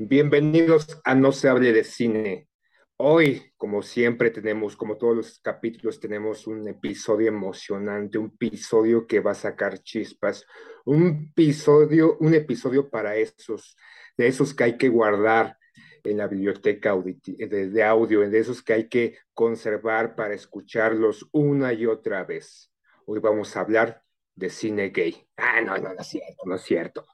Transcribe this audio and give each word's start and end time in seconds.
Bienvenidos 0.00 1.00
a 1.04 1.14
No 1.14 1.30
se 1.30 1.48
hable 1.48 1.72
de 1.72 1.84
cine. 1.84 2.48
Hoy, 2.96 3.52
como 3.56 3.82
siempre, 3.82 4.30
tenemos, 4.30 4.76
como 4.76 4.98
todos 4.98 5.16
los 5.16 5.38
capítulos, 5.38 6.00
tenemos 6.00 6.48
un 6.48 6.66
episodio 6.66 7.28
emocionante, 7.28 8.18
un 8.18 8.32
episodio 8.34 9.06
que 9.06 9.20
va 9.20 9.30
a 9.30 9.34
sacar 9.34 9.78
chispas, 9.78 10.44
un 10.84 11.30
episodio, 11.30 12.16
un 12.18 12.34
episodio 12.34 12.90
para 12.90 13.14
esos, 13.14 13.76
de 14.18 14.26
esos 14.26 14.52
que 14.52 14.64
hay 14.64 14.76
que 14.76 14.88
guardar 14.88 15.56
en 16.02 16.16
la 16.16 16.26
biblioteca 16.26 16.96
de 16.96 17.84
audio, 17.84 18.28
de 18.28 18.38
esos 18.40 18.60
que 18.60 18.72
hay 18.72 18.88
que 18.88 19.18
conservar 19.34 20.16
para 20.16 20.34
escucharlos 20.34 21.28
una 21.30 21.72
y 21.72 21.86
otra 21.86 22.24
vez. 22.24 22.72
Hoy 23.06 23.20
vamos 23.20 23.56
a 23.56 23.60
hablar 23.60 24.02
de 24.34 24.50
cine 24.50 24.90
gay. 24.90 25.26
Ah, 25.36 25.60
no, 25.60 25.76
no, 25.76 25.94
no 25.94 26.00
es 26.00 26.06
cierto, 26.06 26.42
no 26.46 26.54
es 26.54 26.62
cierto. 26.62 27.06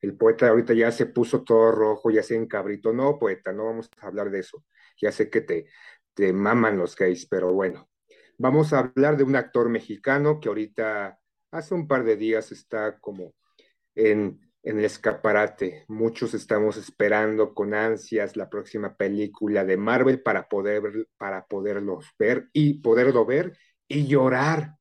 El 0.00 0.16
poeta 0.16 0.48
ahorita 0.48 0.72
ya 0.72 0.90
se 0.90 1.06
puso 1.06 1.42
todo 1.44 1.70
rojo, 1.72 2.10
ya 2.10 2.22
se 2.22 2.34
encabrito. 2.36 2.92
No, 2.92 3.18
poeta, 3.18 3.52
no 3.52 3.66
vamos 3.66 3.90
a 4.00 4.06
hablar 4.06 4.30
de 4.30 4.40
eso. 4.40 4.64
Ya 5.00 5.12
sé 5.12 5.28
que 5.28 5.42
te, 5.42 5.66
te 6.14 6.32
maman 6.32 6.78
los 6.78 6.96
gays, 6.96 7.26
pero 7.26 7.52
bueno. 7.52 7.88
Vamos 8.38 8.72
a 8.72 8.78
hablar 8.78 9.18
de 9.18 9.24
un 9.24 9.36
actor 9.36 9.68
mexicano 9.68 10.40
que 10.40 10.48
ahorita, 10.48 11.18
hace 11.50 11.74
un 11.74 11.86
par 11.86 12.04
de 12.04 12.16
días, 12.16 12.50
está 12.52 12.98
como 12.98 13.34
en, 13.94 14.40
en 14.62 14.78
el 14.78 14.84
escaparate. 14.86 15.84
Muchos 15.88 16.32
estamos 16.32 16.78
esperando 16.78 17.52
con 17.54 17.74
ansias 17.74 18.36
la 18.36 18.48
próxima 18.48 18.96
película 18.96 19.64
de 19.64 19.76
Marvel 19.76 20.22
para 20.22 20.48
poder, 20.48 21.08
para 21.18 21.44
poderlos 21.46 22.06
ver 22.18 22.48
y 22.54 22.80
poderlo 22.80 23.26
ver 23.26 23.58
y 23.86 24.06
llorar 24.06 24.76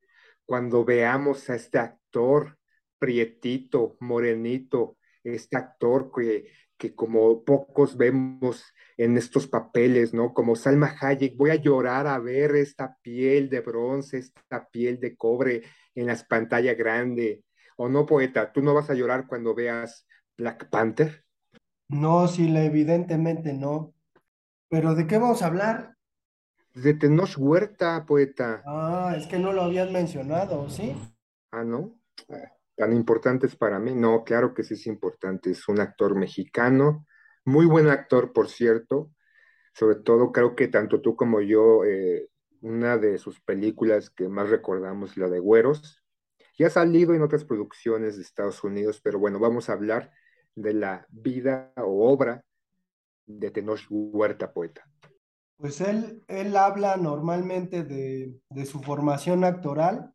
cuando 0.49 0.83
veamos 0.83 1.47
a 1.51 1.55
este 1.55 1.77
actor 1.77 2.57
prietito, 2.97 3.97
morenito, 3.99 4.97
este 5.23 5.57
actor 5.57 6.09
que, 6.11 6.45
que 6.75 6.95
como 6.95 7.43
pocos 7.43 7.95
vemos 7.95 8.63
en 8.97 9.15
estos 9.15 9.45
papeles, 9.45 10.11
¿no? 10.11 10.33
Como 10.33 10.55
Salma 10.55 10.95
Hayek, 10.99 11.37
voy 11.37 11.51
a 11.51 11.55
llorar 11.61 12.07
a 12.07 12.17
ver 12.17 12.55
esta 12.55 12.97
piel 13.03 13.47
de 13.47 13.59
bronce, 13.59 14.17
esta 14.17 14.67
piel 14.71 14.99
de 14.99 15.15
cobre 15.15 15.61
en 15.93 16.07
las 16.07 16.23
pantallas 16.23 16.75
grandes. 16.75 17.41
¿O 17.77 17.87
no, 17.87 18.07
poeta? 18.07 18.51
¿Tú 18.51 18.63
no 18.63 18.73
vas 18.73 18.89
a 18.89 18.95
llorar 18.95 19.27
cuando 19.27 19.53
veas 19.53 20.07
Black 20.35 20.67
Panther? 20.71 21.25
No, 21.89 22.27
sí, 22.27 22.51
evidentemente 22.57 23.53
no. 23.53 23.93
Pero 24.67 24.95
¿de 24.95 25.05
qué 25.05 25.19
vamos 25.19 25.43
a 25.43 25.45
hablar? 25.45 25.98
De 26.81 26.93
Tenoch 26.93 27.37
Huerta, 27.37 28.05
poeta. 28.05 28.63
Ah, 28.65 29.13
es 29.17 29.27
que 29.27 29.37
no 29.37 29.51
lo 29.51 29.63
habían 29.63 29.91
mencionado, 29.91 30.69
¿sí? 30.69 30.95
Ah, 31.51 31.63
¿no? 31.63 31.99
Ah, 32.29 32.53
Tan 32.75 32.93
importantes 32.93 33.55
para 33.57 33.79
mí. 33.79 33.93
No, 33.93 34.23
claro 34.23 34.53
que 34.53 34.63
sí 34.63 34.75
es 34.75 34.87
importante. 34.87 35.51
Es 35.51 35.67
un 35.67 35.81
actor 35.81 36.15
mexicano, 36.15 37.05
muy 37.43 37.65
buen 37.65 37.89
actor, 37.89 38.31
por 38.31 38.47
cierto. 38.47 39.11
Sobre 39.73 39.95
todo 39.95 40.31
creo 40.31 40.55
que 40.55 40.69
tanto 40.69 41.01
tú 41.01 41.17
como 41.17 41.41
yo, 41.41 41.83
eh, 41.83 42.29
una 42.61 42.97
de 42.97 43.17
sus 43.17 43.41
películas 43.41 44.09
que 44.09 44.29
más 44.29 44.49
recordamos 44.49 45.11
es 45.11 45.17
la 45.17 45.29
de 45.29 45.39
Güeros. 45.39 46.01
Ya 46.57 46.67
ha 46.67 46.69
salido 46.69 47.13
en 47.13 47.21
otras 47.21 47.43
producciones 47.43 48.15
de 48.15 48.23
Estados 48.23 48.63
Unidos, 48.63 49.01
pero 49.03 49.19
bueno, 49.19 49.39
vamos 49.39 49.69
a 49.69 49.73
hablar 49.73 50.11
de 50.55 50.73
la 50.73 51.05
vida 51.09 51.73
o 51.75 52.09
obra 52.09 52.43
de 53.25 53.51
Tenoch 53.51 53.85
Huerta, 53.89 54.53
poeta. 54.53 54.89
Pues 55.59 55.81
él, 55.81 56.23
él 56.29 56.55
habla 56.55 56.95
normalmente 56.95 57.83
de, 57.83 58.33
de 58.49 58.65
su 58.65 58.79
formación 58.79 59.43
actoral 59.43 60.13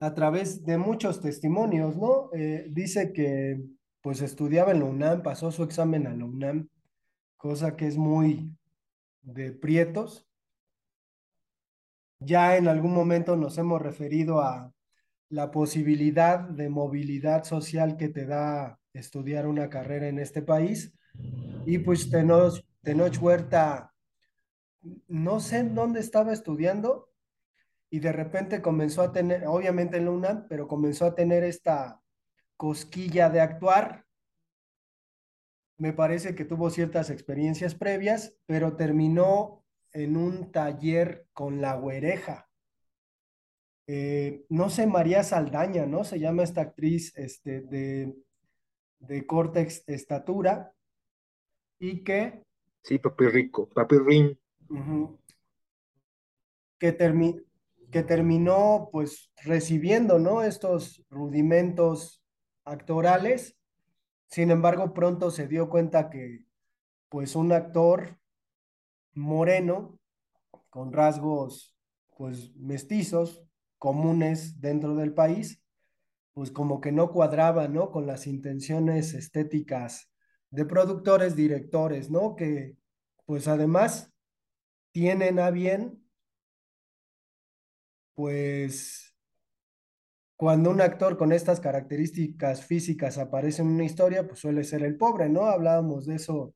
a 0.00 0.14
través 0.14 0.64
de 0.64 0.78
muchos 0.78 1.20
testimonios, 1.20 1.94
¿no? 1.94 2.30
Eh, 2.32 2.66
dice 2.70 3.12
que 3.12 3.60
pues 4.00 4.22
estudiaba 4.22 4.70
en 4.70 4.78
la 4.78 4.86
UNAM, 4.86 5.22
pasó 5.22 5.50
su 5.50 5.64
examen 5.64 6.06
a 6.06 6.14
la 6.14 6.24
UNAM, 6.24 6.68
cosa 7.36 7.76
que 7.76 7.86
es 7.86 7.98
muy 7.98 8.56
de 9.20 9.52
prietos. 9.52 10.26
Ya 12.20 12.56
en 12.56 12.68
algún 12.68 12.94
momento 12.94 13.36
nos 13.36 13.58
hemos 13.58 13.82
referido 13.82 14.40
a 14.40 14.72
la 15.28 15.50
posibilidad 15.50 16.40
de 16.40 16.70
movilidad 16.70 17.44
social 17.44 17.98
que 17.98 18.08
te 18.08 18.24
da 18.24 18.78
estudiar 18.94 19.46
una 19.46 19.68
carrera 19.68 20.08
en 20.08 20.20
este 20.20 20.40
país. 20.40 20.94
Y 21.66 21.78
pues 21.80 22.08
Tenoch, 22.08 22.64
Tenoch 22.82 23.20
Huerta, 23.20 23.94
no 25.08 25.40
sé 25.40 25.58
en 25.58 25.74
dónde 25.74 26.00
estaba 26.00 26.32
estudiando 26.32 27.10
y 27.90 28.00
de 28.00 28.12
repente 28.12 28.62
comenzó 28.62 29.02
a 29.02 29.12
tener, 29.12 29.46
obviamente 29.46 29.96
en 29.96 30.04
la 30.06 30.10
UNAM, 30.10 30.46
pero 30.48 30.68
comenzó 30.68 31.06
a 31.06 31.14
tener 31.14 31.42
esta 31.42 32.00
cosquilla 32.56 33.30
de 33.30 33.40
actuar. 33.40 34.04
Me 35.78 35.92
parece 35.92 36.34
que 36.34 36.44
tuvo 36.44 36.70
ciertas 36.70 37.08
experiencias 37.08 37.74
previas, 37.74 38.36
pero 38.46 38.76
terminó 38.76 39.64
en 39.92 40.16
un 40.16 40.52
taller 40.52 41.26
con 41.32 41.60
la 41.60 41.74
güereja. 41.76 42.48
Eh, 43.86 44.44
no 44.50 44.68
sé, 44.68 44.86
María 44.86 45.22
Saldaña, 45.22 45.86
¿no? 45.86 46.04
Se 46.04 46.18
llama 46.18 46.42
esta 46.42 46.60
actriz 46.60 47.16
este, 47.16 47.62
de, 47.62 48.14
de 48.98 49.26
corta 49.26 49.60
estatura 49.60 50.74
y 51.78 52.04
que 52.04 52.44
Sí, 52.88 52.98
papi 52.98 53.28
rico, 53.28 53.68
papi 53.68 53.98
rin. 53.98 54.40
Que 56.78 58.02
terminó 58.02 58.88
pues 58.90 59.30
recibiendo, 59.44 60.18
¿no? 60.18 60.42
Estos 60.42 61.04
rudimentos 61.10 62.24
actorales. 62.64 63.58
Sin 64.28 64.50
embargo, 64.50 64.94
pronto 64.94 65.30
se 65.30 65.46
dio 65.46 65.68
cuenta 65.68 66.08
que 66.08 66.46
pues 67.10 67.36
un 67.36 67.52
actor 67.52 68.18
moreno 69.12 69.98
con 70.70 70.90
rasgos 70.94 71.76
pues 72.16 72.56
mestizos 72.56 73.44
comunes 73.76 74.62
dentro 74.62 74.94
del 74.96 75.12
país, 75.12 75.62
pues 76.32 76.50
como 76.50 76.80
que 76.80 76.90
no 76.90 77.12
cuadraba, 77.12 77.68
¿no? 77.68 77.90
Con 77.90 78.06
las 78.06 78.26
intenciones 78.26 79.12
estéticas 79.12 80.10
de 80.50 80.64
productores, 80.64 81.36
directores, 81.36 82.10
¿no? 82.10 82.36
Que 82.36 82.76
pues 83.26 83.48
además 83.48 84.12
tienen 84.92 85.38
a 85.38 85.50
bien, 85.50 86.02
pues 88.14 89.14
cuando 90.36 90.70
un 90.70 90.80
actor 90.80 91.18
con 91.18 91.32
estas 91.32 91.60
características 91.60 92.64
físicas 92.64 93.18
aparece 93.18 93.62
en 93.62 93.68
una 93.68 93.84
historia, 93.84 94.26
pues 94.26 94.40
suele 94.40 94.64
ser 94.64 94.82
el 94.84 94.96
pobre, 94.96 95.28
¿no? 95.28 95.46
Hablábamos 95.46 96.06
de 96.06 96.14
eso 96.14 96.54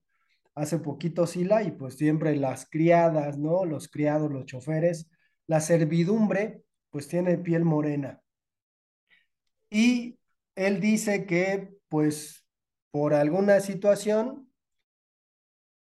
hace 0.55 0.79
poquito, 0.79 1.27
Sila, 1.27 1.63
y 1.63 1.73
pues 1.73 1.97
siempre 1.97 2.37
las 2.37 2.69
criadas, 2.69 3.39
¿no? 3.39 3.65
Los 3.65 3.89
criados, 3.89 4.31
los 4.31 4.47
choferes, 4.47 5.11
la 5.47 5.61
servidumbre, 5.61 6.63
pues 6.91 7.09
tiene 7.09 7.39
piel 7.39 7.65
morena. 7.65 8.23
Y 9.71 10.19
él 10.55 10.81
dice 10.81 11.27
que, 11.27 11.75
pues, 11.89 12.42
por 12.93 13.15
alguna 13.15 13.59
situación, 13.61 14.53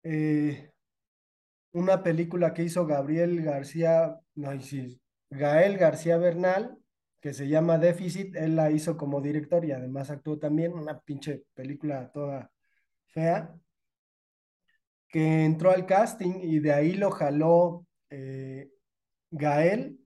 eh, 0.03 0.71
una 1.73 2.03
película 2.03 2.53
que 2.53 2.63
hizo 2.63 2.85
Gabriel 2.85 3.41
García, 3.41 4.19
no, 4.35 4.51
Gael 5.31 5.77
García 5.77 6.17
Bernal, 6.17 6.77
que 7.19 7.33
se 7.33 7.47
llama 7.47 7.79
Déficit, 7.79 8.35
él 8.35 8.55
la 8.55 8.71
hizo 8.71 8.97
como 8.97 9.19
director 9.19 9.65
y 9.65 9.71
además 9.71 10.11
actuó 10.11 10.37
también, 10.37 10.73
una 10.73 10.99
pinche 10.99 11.43
película 11.55 12.11
toda 12.11 12.51
fea, 13.07 13.55
que 15.07 15.43
entró 15.43 15.71
al 15.71 15.85
casting 15.87 16.39
y 16.41 16.59
de 16.59 16.71
ahí 16.71 16.93
lo 16.93 17.09
jaló 17.09 17.85
eh, 18.11 18.69
Gael, 19.31 19.99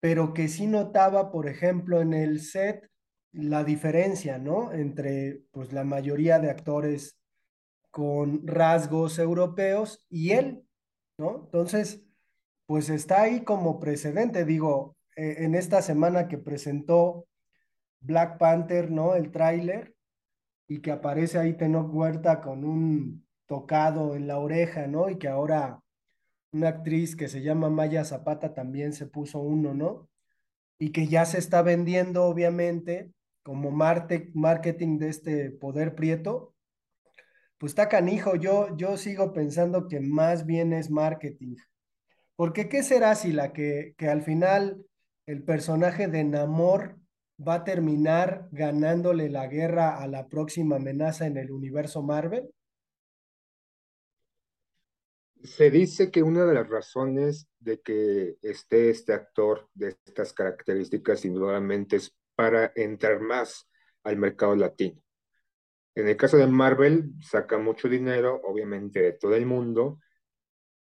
pero 0.00 0.32
que 0.32 0.48
sí 0.48 0.66
notaba, 0.66 1.30
por 1.30 1.48
ejemplo, 1.48 2.00
en 2.00 2.14
el 2.14 2.40
set 2.40 2.88
la 3.32 3.64
diferencia, 3.64 4.38
¿no? 4.38 4.72
Entre 4.72 5.42
pues 5.50 5.72
la 5.72 5.84
mayoría 5.84 6.38
de 6.38 6.50
actores 6.50 7.18
con 7.90 8.46
rasgos 8.46 9.18
europeos 9.18 10.04
y 10.08 10.32
él, 10.32 10.64
¿no? 11.18 11.42
Entonces, 11.44 12.02
pues 12.66 12.90
está 12.90 13.22
ahí 13.22 13.44
como 13.44 13.80
precedente, 13.80 14.44
digo, 14.44 14.96
e, 15.16 15.44
en 15.44 15.54
esta 15.54 15.82
semana 15.82 16.28
que 16.28 16.38
presentó 16.38 17.26
Black 18.00 18.38
Panther, 18.38 18.90
¿no? 18.90 19.14
El 19.14 19.30
tráiler 19.30 19.94
y 20.68 20.80
que 20.80 20.92
aparece 20.92 21.38
ahí 21.38 21.54
Tenoch 21.54 21.92
Huerta 21.92 22.40
con 22.40 22.64
un 22.64 23.26
tocado 23.46 24.14
en 24.14 24.28
la 24.28 24.38
oreja, 24.38 24.86
¿no? 24.86 25.08
Y 25.08 25.18
que 25.18 25.28
ahora 25.28 25.80
una 26.52 26.68
actriz 26.68 27.16
que 27.16 27.28
se 27.28 27.42
llama 27.42 27.70
Maya 27.70 28.04
Zapata 28.04 28.54
también 28.54 28.92
se 28.92 29.06
puso 29.06 29.40
uno, 29.40 29.74
¿no? 29.74 30.08
Y 30.78 30.92
que 30.92 31.08
ya 31.08 31.24
se 31.24 31.38
está 31.38 31.62
vendiendo, 31.62 32.24
obviamente, 32.24 33.12
como 33.48 33.70
marketing 33.70 34.98
de 34.98 35.08
este 35.08 35.50
poder 35.50 35.94
prieto, 35.94 36.54
pues 37.56 37.70
está 37.72 37.88
canijo. 37.88 38.36
Yo, 38.36 38.76
yo 38.76 38.98
sigo 38.98 39.32
pensando 39.32 39.88
que 39.88 40.00
más 40.00 40.44
bien 40.44 40.74
es 40.74 40.90
marketing. 40.90 41.56
Porque 42.36 42.68
¿qué 42.68 42.82
será 42.82 43.14
si 43.14 43.32
la 43.32 43.54
que, 43.54 43.94
que 43.96 44.08
al 44.08 44.20
final 44.20 44.84
el 45.24 45.44
personaje 45.44 46.08
de 46.08 46.24
Namor 46.24 46.98
va 47.40 47.54
a 47.54 47.64
terminar 47.64 48.50
ganándole 48.52 49.30
la 49.30 49.46
guerra 49.46 49.96
a 49.96 50.06
la 50.08 50.28
próxima 50.28 50.76
amenaza 50.76 51.26
en 51.26 51.38
el 51.38 51.50
universo 51.50 52.02
Marvel? 52.02 52.50
Se 55.42 55.70
dice 55.70 56.10
que 56.10 56.22
una 56.22 56.44
de 56.44 56.52
las 56.52 56.68
razones 56.68 57.48
de 57.60 57.80
que 57.80 58.36
esté 58.42 58.90
este 58.90 59.14
actor 59.14 59.70
de 59.72 59.96
estas 60.04 60.34
características, 60.34 61.24
indudablemente, 61.24 61.96
es 61.96 62.17
para 62.38 62.70
entrar 62.76 63.18
más 63.18 63.68
al 64.04 64.16
mercado 64.16 64.54
latino. 64.54 65.02
En 65.96 66.06
el 66.06 66.16
caso 66.16 66.36
de 66.36 66.46
Marvel, 66.46 67.10
saca 67.20 67.58
mucho 67.58 67.88
dinero, 67.88 68.40
obviamente, 68.44 69.02
de 69.02 69.12
todo 69.14 69.34
el 69.34 69.44
mundo, 69.44 69.98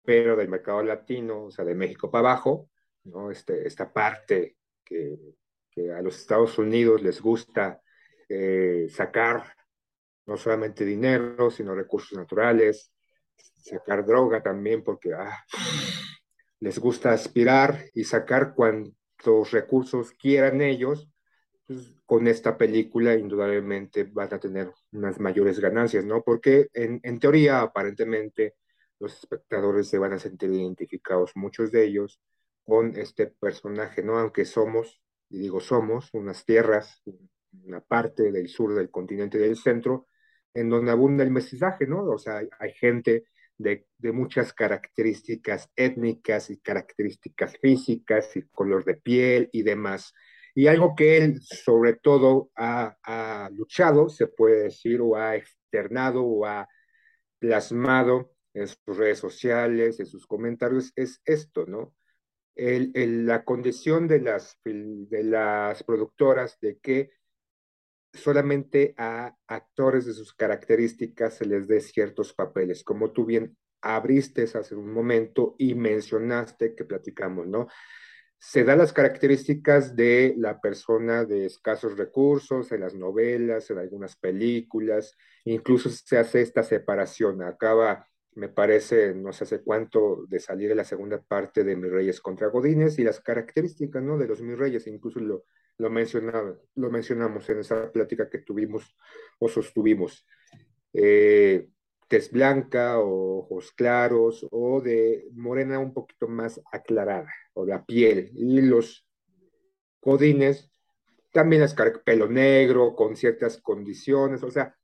pero 0.04 0.36
del 0.36 0.50
mercado 0.50 0.82
latino, 0.82 1.44
o 1.44 1.52
sea, 1.52 1.64
de 1.64 1.76
México 1.76 2.10
para 2.10 2.32
abajo, 2.32 2.72
¿no? 3.04 3.30
Este, 3.30 3.68
esta 3.68 3.94
parte 3.94 4.58
que, 4.84 5.16
que 5.70 5.92
a 5.92 6.02
los 6.02 6.18
Estados 6.18 6.58
Unidos 6.58 7.04
les 7.04 7.22
gusta 7.22 7.80
eh, 8.28 8.88
sacar 8.90 9.54
no 10.26 10.38
solamente 10.38 10.84
dinero, 10.84 11.52
sino 11.52 11.76
recursos 11.76 12.18
naturales, 12.18 12.92
sacar 13.62 14.04
droga 14.04 14.42
también 14.42 14.84
porque 14.84 15.14
ah, 15.14 15.46
les 16.62 16.80
gusta 16.80 17.12
aspirar 17.12 17.86
y 17.94 18.06
sacar 18.06 18.56
cuantos 18.56 19.52
recursos 19.52 20.14
quieran 20.14 20.62
ellos, 20.62 21.13
pues, 21.68 21.94
con 22.06 22.28
esta 22.28 22.58
película 22.58 23.16
indudablemente 23.16 24.04
van 24.04 24.34
a 24.34 24.40
tener 24.40 24.72
unas 24.92 25.20
mayores 25.20 25.60
ganancias, 25.60 26.06
¿no? 26.06 26.24
Porque 26.24 26.68
en, 26.74 27.00
en 27.04 27.20
teoría, 27.20 27.62
aparentemente, 27.62 28.56
los 29.00 29.18
espectadores 29.18 29.88
se 29.88 29.98
van 29.98 30.14
a 30.14 30.20
sentir 30.20 30.52
identificados, 30.52 31.32
muchos 31.36 31.72
de 31.72 31.86
ellos, 31.86 32.20
con 32.64 32.96
este 32.96 33.28
personaje, 33.28 34.04
¿no? 34.04 34.18
Aunque 34.18 34.46
somos, 34.46 35.02
y 35.30 35.40
digo 35.40 35.60
somos, 35.60 36.10
unas 36.14 36.46
tierras, 36.46 37.02
una 37.66 37.82
parte 37.82 38.32
del 38.32 38.48
sur 38.48 38.74
del 38.74 38.90
continente 38.90 39.38
del 39.38 39.58
centro, 39.58 40.08
en 40.54 40.70
donde 40.70 40.92
abunda 40.92 41.24
el 41.24 41.32
mestizaje, 41.32 41.88
¿no? 41.88 42.04
O 42.06 42.18
sea, 42.18 42.42
hay 42.60 42.72
gente 42.74 43.26
de, 43.58 43.86
muchas 44.14 44.54
características 44.54 45.70
étnicas 45.76 46.50
y 46.50 46.60
características 46.60 47.58
físicas 47.58 48.36
y 48.36 48.44
color 48.50 48.84
de 48.86 48.96
piel 48.96 49.50
y 49.52 49.64
demás. 49.64 50.14
Y 50.56 50.68
algo 50.68 50.96
que 50.96 51.18
él 51.18 51.42
sobre 51.42 51.94
todo 51.94 52.52
ha, 52.56 52.98
ha 53.04 53.50
luchado, 53.52 54.10
se 54.10 54.28
puede 54.28 54.64
decir, 54.64 55.02
o 55.02 55.16
ha 55.16 55.36
externado 55.36 56.24
o 56.24 56.46
ha 56.46 56.68
plasmado 57.40 58.32
en 58.54 58.68
sus 58.68 58.98
redes 58.98 59.20
sociales, 59.20 60.00
en 60.00 60.06
sus 60.06 60.28
comentarios, 60.28 60.92
es 60.96 61.22
esto, 61.26 61.66
¿no? 61.66 61.96
El, 62.56 63.26
la 63.26 63.44
condición 63.44 64.08
de 64.08 64.22
las, 64.22 64.60
de 64.64 65.24
las 65.24 65.84
productoras 65.84 66.60
de 66.62 66.78
que 66.78 67.12
solamente 68.14 68.94
a 68.96 69.36
actores 69.48 70.06
de 70.06 70.14
sus 70.14 70.34
características 70.36 71.36
se 71.36 71.46
les 71.46 71.68
dé 71.68 71.82
ciertos 71.82 72.32
papeles, 72.34 72.84
como 72.84 73.12
tú 73.12 73.26
bien 73.26 73.58
abriste 73.82 74.44
hace 74.44 74.76
un 74.76 74.94
momento 74.94 75.56
y 75.58 75.74
mencionaste 75.74 76.76
que 76.76 76.86
platicamos, 76.86 77.48
¿no? 77.48 77.68
Se 78.46 78.66
dan 78.66 78.80
las 78.80 78.92
características 78.92 79.96
de 79.96 80.36
la 80.38 80.60
persona 80.60 81.24
de 81.24 81.46
escasos 81.46 81.98
recursos 81.98 82.74
en 82.74 82.82
las 82.82 82.94
novelas, 82.94 83.72
en 83.72 83.78
algunas 83.78 84.18
películas, 84.18 85.16
incluso 85.46 85.90
se 85.90 86.18
hace 86.18 86.42
esta 86.42 86.62
separación. 86.62 87.42
Acaba, 87.42 88.06
me 88.36 88.50
parece, 88.50 89.16
no 89.16 89.32
sé 89.32 89.46
hace 89.46 89.62
cuánto, 89.62 90.26
de 90.28 90.42
salir 90.42 90.68
de 90.68 90.76
la 90.76 90.84
segunda 90.84 91.22
parte 91.22 91.64
de 91.64 91.78
Mis 91.78 91.90
Reyes 91.90 92.20
contra 92.20 92.50
Godines 92.50 93.00
y 93.00 93.06
las 93.06 93.22
características, 93.22 94.04
¿no? 94.04 94.18
De 94.18 94.28
los 94.28 94.42
Mis 94.42 94.58
Reyes, 94.58 94.88
incluso 94.88 95.22
lo, 95.22 95.46
lo, 95.78 95.90
mencionaba, 95.90 96.54
lo 96.76 96.92
mencionamos 96.92 97.50
en 97.50 97.60
esa 97.60 97.94
plática 97.94 98.30
que 98.30 98.40
tuvimos 98.40 98.94
o 99.40 99.48
sostuvimos. 99.48 100.28
Eh, 100.92 101.70
tez 102.14 102.30
blanca 102.30 103.00
o 103.00 103.40
ojos 103.40 103.72
claros 103.72 104.46
o 104.52 104.82
de 104.82 105.28
morena 105.32 105.80
un 105.80 105.96
poquito 105.96 106.28
más 106.28 106.62
aclarada 106.72 107.34
o 107.54 107.66
la 107.66 107.84
piel. 107.84 108.30
Y 108.36 108.62
los 108.62 109.04
codines 110.00 110.70
también 111.32 111.64
es 111.64 111.74
pelo 112.06 112.28
negro 112.30 112.96
con 112.96 113.16
ciertas 113.16 113.58
condiciones. 113.58 114.44
O 114.44 114.52
sea, 114.52 114.76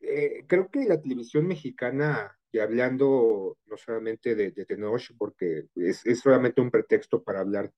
eh, 0.00 0.44
creo 0.48 0.68
que 0.68 0.84
la 0.84 1.00
televisión 1.00 1.46
mexicana, 1.46 2.36
y 2.50 2.58
hablando 2.58 3.56
no 3.66 3.76
solamente 3.76 4.34
de, 4.34 4.50
de 4.50 4.66
Tenoch, 4.66 5.16
porque 5.16 5.68
es, 5.76 6.04
es 6.04 6.18
solamente 6.18 6.60
un 6.60 6.72
pretexto 6.72 7.22
para 7.22 7.38
hablar 7.38 7.70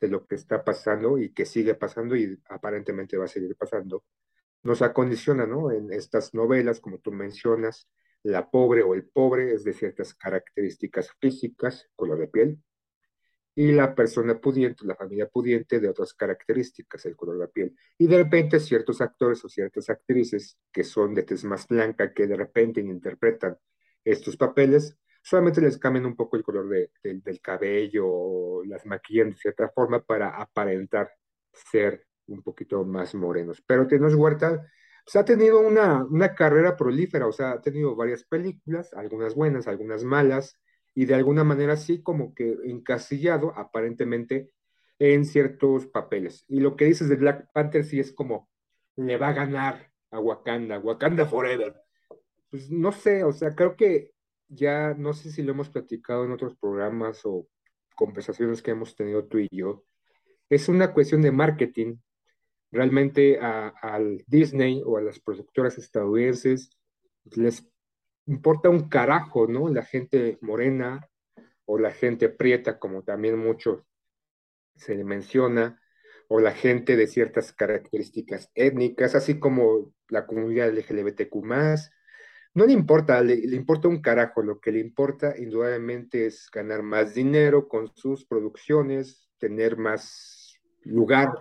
de 0.00 0.06
lo 0.06 0.24
que 0.28 0.36
está 0.36 0.62
pasando 0.62 1.18
y 1.18 1.32
que 1.32 1.44
sigue 1.44 1.74
pasando 1.74 2.14
y 2.14 2.40
aparentemente 2.50 3.16
va 3.16 3.24
a 3.24 3.28
seguir 3.28 3.56
pasando, 3.56 4.04
nos 4.66 4.82
acondiciona, 4.82 5.46
¿no? 5.46 5.70
En 5.70 5.92
estas 5.92 6.34
novelas, 6.34 6.80
como 6.80 6.98
tú 6.98 7.12
mencionas, 7.12 7.88
la 8.22 8.50
pobre 8.50 8.82
o 8.82 8.94
el 8.94 9.08
pobre 9.08 9.54
es 9.54 9.64
de 9.64 9.72
ciertas 9.72 10.14
características 10.14 11.10
físicas, 11.20 11.88
color 11.94 12.18
de 12.18 12.28
piel, 12.28 12.58
y 13.54 13.72
la 13.72 13.94
persona 13.94 14.38
pudiente, 14.38 14.84
la 14.84 14.96
familia 14.96 15.28
pudiente, 15.28 15.80
de 15.80 15.88
otras 15.88 16.12
características, 16.12 17.06
el 17.06 17.16
color 17.16 17.38
de 17.38 17.48
piel. 17.48 17.76
Y 17.96 18.06
de 18.06 18.18
repente 18.18 18.60
ciertos 18.60 19.00
actores 19.00 19.42
o 19.44 19.48
ciertas 19.48 19.88
actrices 19.88 20.58
que 20.70 20.84
son 20.84 21.14
de 21.14 21.22
tez 21.22 21.42
más 21.44 21.66
blanca, 21.66 22.12
que 22.12 22.26
de 22.26 22.36
repente 22.36 22.80
interpretan 22.80 23.56
estos 24.04 24.36
papeles, 24.36 24.98
solamente 25.22 25.60
les 25.60 25.78
cambian 25.78 26.06
un 26.06 26.14
poco 26.14 26.36
el 26.36 26.42
color 26.42 26.68
de, 26.68 26.90
del 27.02 27.40
cabello 27.40 28.06
o 28.06 28.64
las 28.64 28.84
maquillan 28.84 29.30
de 29.30 29.36
cierta 29.36 29.68
forma 29.70 30.00
para 30.00 30.36
aparentar 30.36 31.10
ser 31.52 32.06
un 32.26 32.42
poquito 32.42 32.84
más 32.84 33.14
morenos. 33.14 33.62
Pero 33.66 33.86
Tenoch 33.86 34.14
Huerta 34.14 34.66
pues, 35.04 35.16
ha 35.16 35.24
tenido 35.24 35.60
una, 35.60 36.04
una 36.04 36.34
carrera 36.34 36.76
prolífera, 36.76 37.26
o 37.26 37.32
sea, 37.32 37.52
ha 37.52 37.60
tenido 37.60 37.94
varias 37.96 38.24
películas, 38.24 38.92
algunas 38.94 39.34
buenas, 39.34 39.68
algunas 39.68 40.04
malas, 40.04 40.58
y 40.94 41.04
de 41.04 41.14
alguna 41.14 41.44
manera 41.44 41.76
sí 41.76 42.02
como 42.02 42.34
que 42.34 42.56
encasillado 42.64 43.52
aparentemente 43.56 44.50
en 44.98 45.24
ciertos 45.24 45.86
papeles. 45.86 46.44
Y 46.48 46.60
lo 46.60 46.76
que 46.76 46.86
dices 46.86 47.08
de 47.08 47.16
Black 47.16 47.50
Panther 47.52 47.84
sí 47.84 48.00
es 48.00 48.12
como, 48.12 48.48
le 48.96 49.16
va 49.18 49.28
a 49.28 49.34
ganar 49.34 49.90
a 50.10 50.20
Wakanda, 50.20 50.78
Wakanda 50.78 51.26
Forever. 51.26 51.74
Pues 52.50 52.70
no 52.70 52.92
sé, 52.92 53.24
o 53.24 53.32
sea, 53.32 53.54
creo 53.54 53.76
que 53.76 54.12
ya, 54.48 54.94
no 54.94 55.12
sé 55.12 55.30
si 55.30 55.42
lo 55.42 55.52
hemos 55.52 55.68
platicado 55.68 56.24
en 56.24 56.32
otros 56.32 56.56
programas 56.56 57.20
o 57.24 57.46
conversaciones 57.94 58.62
que 58.62 58.70
hemos 58.70 58.94
tenido 58.94 59.26
tú 59.26 59.38
y 59.38 59.48
yo, 59.50 59.84
es 60.48 60.68
una 60.68 60.92
cuestión 60.92 61.22
de 61.22 61.32
marketing. 61.32 61.96
Realmente 62.70 63.38
al 63.38 64.24
Disney 64.26 64.82
o 64.84 64.98
a 64.98 65.02
las 65.02 65.20
productoras 65.20 65.78
estadounidenses 65.78 66.70
les 67.34 67.66
importa 68.26 68.68
un 68.68 68.88
carajo, 68.88 69.46
¿no? 69.46 69.68
La 69.68 69.84
gente 69.84 70.38
morena 70.40 71.08
o 71.64 71.78
la 71.78 71.90
gente 71.90 72.28
prieta, 72.28 72.78
como 72.78 73.02
también 73.02 73.38
mucho 73.38 73.86
se 74.74 74.94
le 74.94 75.04
menciona, 75.04 75.80
o 76.28 76.40
la 76.40 76.52
gente 76.52 76.96
de 76.96 77.06
ciertas 77.06 77.52
características 77.52 78.50
étnicas, 78.54 79.14
así 79.14 79.38
como 79.38 79.92
la 80.08 80.26
comunidad 80.26 80.68
LGBTQ+, 80.68 81.34
no 82.54 82.66
le 82.66 82.72
importa, 82.72 83.22
le, 83.22 83.36
le, 83.36 83.56
importa 83.56 83.88
un 83.88 84.00
carajo, 84.00 84.42
lo 84.42 84.60
que 84.60 84.72
le 84.72 84.80
importa 84.80 85.34
indudablemente 85.36 86.26
es 86.26 86.48
ganar 86.50 86.82
más 86.82 87.14
dinero 87.14 87.68
con 87.68 87.94
sus 87.94 88.24
producciones, 88.24 89.28
tener 89.38 89.76
más 89.76 90.58
lugar 90.82 91.32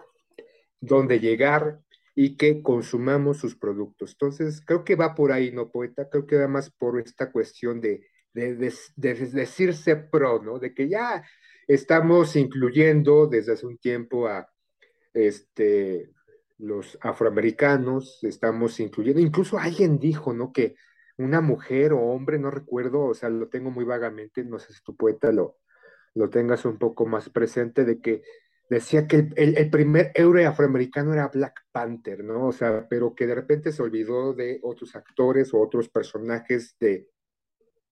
donde 0.80 1.20
llegar 1.20 1.80
y 2.16 2.38
que 2.38 2.62
consumamos 2.62 3.38
sus 3.38 3.56
productos. 3.56 4.12
Entonces, 4.14 4.62
creo 4.66 4.84
que 4.84 4.96
va 4.96 5.16
por 5.16 5.32
ahí, 5.32 5.52
¿no, 5.52 5.70
poeta? 5.70 6.10
Creo 6.10 6.26
que 6.26 6.38
va 6.38 6.48
más 6.48 6.72
por 6.72 7.00
esta 7.00 7.32
cuestión 7.32 7.82
de, 7.82 8.08
de, 8.34 8.56
de, 8.56 8.74
de 8.96 9.16
decirse 9.16 9.96
pro, 9.96 10.42
¿no? 10.42 10.60
De 10.60 10.74
que 10.74 10.88
ya 10.88 11.24
estamos 11.68 12.36
incluyendo 12.36 13.28
desde 13.28 13.54
hace 13.54 13.66
un 13.66 13.78
tiempo 13.78 14.28
a 14.28 14.48
este, 15.14 16.12
los 16.58 16.98
afroamericanos, 17.02 18.20
estamos 18.24 18.80
incluyendo, 18.80 19.20
incluso 19.20 19.58
alguien 19.58 20.00
dijo, 20.00 20.34
¿no? 20.34 20.52
Que 20.52 20.76
una 21.18 21.42
mujer 21.42 21.94
o 21.94 22.00
hombre, 22.00 22.40
no 22.40 22.52
recuerdo, 22.52 23.06
o 23.06 23.14
sea, 23.14 23.30
lo 23.30 23.48
tengo 23.48 23.72
muy 23.72 23.86
vagamente, 23.86 24.44
no 24.44 24.60
sé 24.60 24.74
si 24.74 24.82
tu 24.84 24.96
poeta 24.96 25.32
lo, 25.32 25.58
lo 26.14 26.30
tengas 26.30 26.66
un 26.66 26.78
poco 26.78 27.06
más 27.06 27.30
presente, 27.30 27.86
de 27.86 28.00
que 28.00 28.24
decía 28.70 29.08
que 29.08 29.18
el, 29.18 29.34
el, 29.36 29.58
el 29.58 29.70
primer 29.70 30.12
héroe 30.16 30.46
afroamericano 30.46 31.14
era 31.14 31.28
Black 31.28 31.62
Panther, 31.72 32.24
¿no? 32.24 32.48
O 32.48 32.52
sea, 32.52 32.88
pero 32.90 33.14
que 33.16 33.28
de 33.28 33.36
repente 33.36 33.72
se 33.72 33.82
olvidó 33.82 34.34
de 34.34 34.60
otros 34.64 34.96
actores 34.96 35.54
o 35.54 35.60
otros 35.60 35.90
personajes 35.90 36.76
de, 36.80 37.10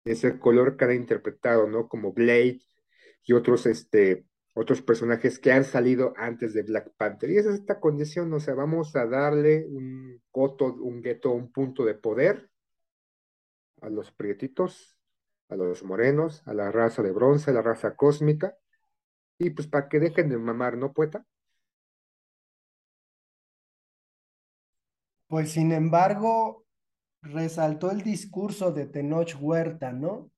de 0.06 0.12
ese 0.12 0.40
color 0.40 0.78
que 0.78 0.86
han 0.86 0.94
interpretado, 0.94 1.68
¿no? 1.68 1.88
Como 1.88 2.14
Blade 2.14 2.62
y 3.24 3.34
otros, 3.34 3.66
este, 3.66 4.26
otros 4.54 4.82
personajes 4.82 5.40
que 5.40 5.52
han 5.52 5.64
salido 5.64 6.14
antes 6.18 6.54
de 6.54 6.64
Black 6.64 6.92
Panther. 6.98 7.30
Y 7.30 7.38
esa 7.38 7.50
es 7.50 7.60
esta 7.60 7.80
condición, 7.80 8.34
o 8.34 8.40
sea, 8.40 8.54
vamos 8.54 8.96
a 8.96 9.06
darle 9.06 9.66
un 9.68 10.22
coto, 10.32 10.74
un 10.74 11.02
gueto, 11.02 11.32
un 11.32 11.52
punto 11.52 11.86
de 11.86 11.96
poder 11.96 12.50
a 13.82 13.90
los 13.90 14.12
prietitos, 14.12 14.98
a 15.50 15.56
los 15.56 15.84
morenos, 15.84 16.44
a 16.46 16.54
la 16.54 16.72
raza 16.72 17.02
de 17.02 17.12
bronce, 17.12 17.52
a 17.52 17.54
la 17.54 17.62
raza 17.62 17.96
cósmica, 17.96 18.56
y 19.42 19.50
pues 19.50 19.68
para 19.68 19.90
que 19.90 20.00
dejen 20.00 20.30
de 20.30 20.38
mamar, 20.38 20.78
¿no, 20.78 20.94
poeta? 20.94 21.26
Pues 25.28 25.52
sin 25.52 25.72
embargo, 25.72 26.66
resaltó 27.22 27.90
el 27.92 28.04
discurso 28.04 28.72
de 28.72 28.86
Tenoch 28.86 29.36
Huerta, 29.40 29.92
¿no? 29.94 30.30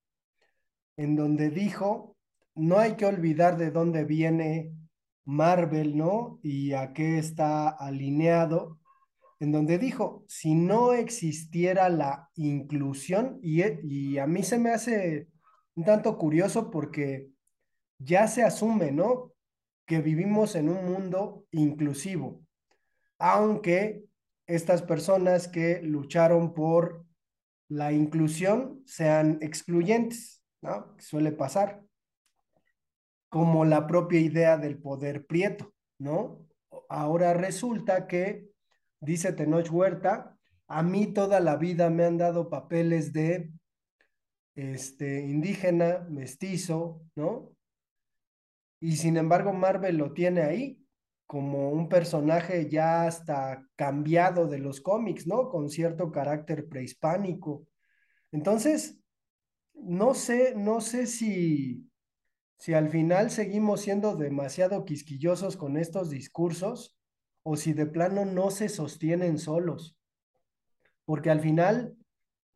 En 0.96 1.16
donde 1.16 1.50
dijo, 1.50 2.16
no 2.56 2.78
hay 2.78 2.96
que 2.96 3.06
olvidar 3.06 3.58
de 3.58 3.72
dónde 3.72 4.06
viene 4.06 4.72
Marvel, 5.26 5.98
¿no? 5.98 6.40
Y 6.44 6.74
a 6.74 6.94
qué 6.94 7.18
está 7.18 7.70
alineado, 7.70 8.80
en 9.40 9.52
donde 9.52 9.80
dijo, 9.80 10.24
si 10.28 10.56
no 10.56 10.94
existiera 10.94 11.90
la 11.90 12.30
inclusión, 12.36 13.40
y, 13.42 13.64
y 13.84 14.18
a 14.20 14.28
mí 14.28 14.44
se 14.44 14.60
me 14.60 14.70
hace 14.70 15.28
un 15.76 15.84
tanto 15.84 16.18
curioso 16.18 16.70
porque 16.70 17.33
ya 18.00 18.28
se 18.28 18.44
asume, 18.44 18.92
¿no? 18.92 19.34
Que 19.86 20.00
vivimos 20.02 20.56
en 20.56 20.70
un 20.70 20.86
mundo 20.86 21.46
inclusivo, 21.52 22.42
aunque 23.18 24.06
estas 24.48 24.82
personas 24.82 25.48
que 25.48 25.82
lucharon 25.82 26.54
por 26.54 27.06
la 27.70 27.92
inclusión 27.92 28.84
sean 28.86 29.40
excluyentes, 29.42 30.44
¿no? 30.62 30.96
Suele 31.00 31.32
pasar, 31.32 31.82
como 33.30 33.66
la 33.66 33.88
propia 33.88 34.20
idea 34.20 34.58
del 34.58 34.78
poder 34.78 35.26
prieto, 35.26 35.74
¿no? 35.98 36.46
Ahora 36.90 37.34
resulta 37.34 38.06
que, 38.06 38.50
dice 39.00 39.34
Tenoch 39.34 39.72
Huerta, 39.72 40.38
a 40.68 40.84
mí 40.84 41.08
toda 41.08 41.40
la 41.40 41.56
vida 41.56 41.90
me 41.90 42.06
han 42.06 42.18
dado 42.18 42.50
papeles 42.50 43.14
de 43.14 43.52
este, 44.56 45.22
indígena, 45.22 46.06
mestizo, 46.10 47.02
¿no? 47.16 47.53
Y 48.84 48.98
sin 48.98 49.16
embargo, 49.16 49.54
Marvel 49.54 49.96
lo 49.96 50.12
tiene 50.12 50.42
ahí 50.42 50.78
como 51.26 51.70
un 51.72 51.88
personaje 51.88 52.70
ya 52.70 53.08
hasta 53.08 53.66
cambiado 53.78 54.50
de 54.50 54.60
los 54.60 54.82
cómics, 54.82 55.26
¿no? 55.26 55.48
Con 55.48 55.70
cierto 55.70 56.12
carácter 56.12 56.68
prehispánico. 56.68 57.66
Entonces, 58.34 59.00
no 59.74 60.14
sé, 60.14 60.56
no 60.58 60.82
sé 60.82 61.08
si, 61.08 61.90
si 62.58 62.74
al 62.74 62.90
final 62.90 63.32
seguimos 63.32 63.80
siendo 63.80 64.18
demasiado 64.18 64.84
quisquillosos 64.84 65.56
con 65.56 65.78
estos 65.78 66.10
discursos 66.10 67.00
o 67.44 67.56
si 67.56 67.72
de 67.72 67.86
plano 67.86 68.26
no 68.26 68.52
se 68.52 68.68
sostienen 68.68 69.40
solos. 69.40 69.98
Porque 71.06 71.30
al 71.30 71.40
final, 71.40 71.96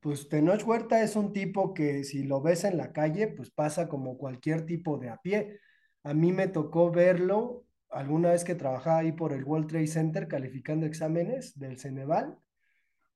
pues 0.02 0.28
Tenoch 0.28 0.68
Huerta 0.68 1.02
es 1.02 1.16
un 1.16 1.32
tipo 1.32 1.74
que 1.74 2.04
si 2.04 2.24
lo 2.24 2.42
ves 2.42 2.66
en 2.66 2.76
la 2.76 2.92
calle, 2.92 3.30
pues 3.30 3.50
pasa 3.50 3.88
como 3.88 4.18
cualquier 4.18 4.66
tipo 4.66 4.98
de 4.98 5.08
a 5.08 5.22
pie 5.22 5.62
a 6.08 6.14
mí 6.14 6.32
me 6.32 6.48
tocó 6.48 6.90
verlo 6.90 7.66
alguna 7.90 8.32
vez 8.32 8.46
que 8.46 8.56
trabajaba 8.56 9.00
ahí 9.00 9.12
por 9.12 9.34
el 9.34 9.44
World 9.44 9.68
Trade 9.68 9.88
Center 9.88 10.30
calificando 10.30 10.86
exámenes 10.86 11.60
del 11.60 11.78
Ceneval, 11.78 12.38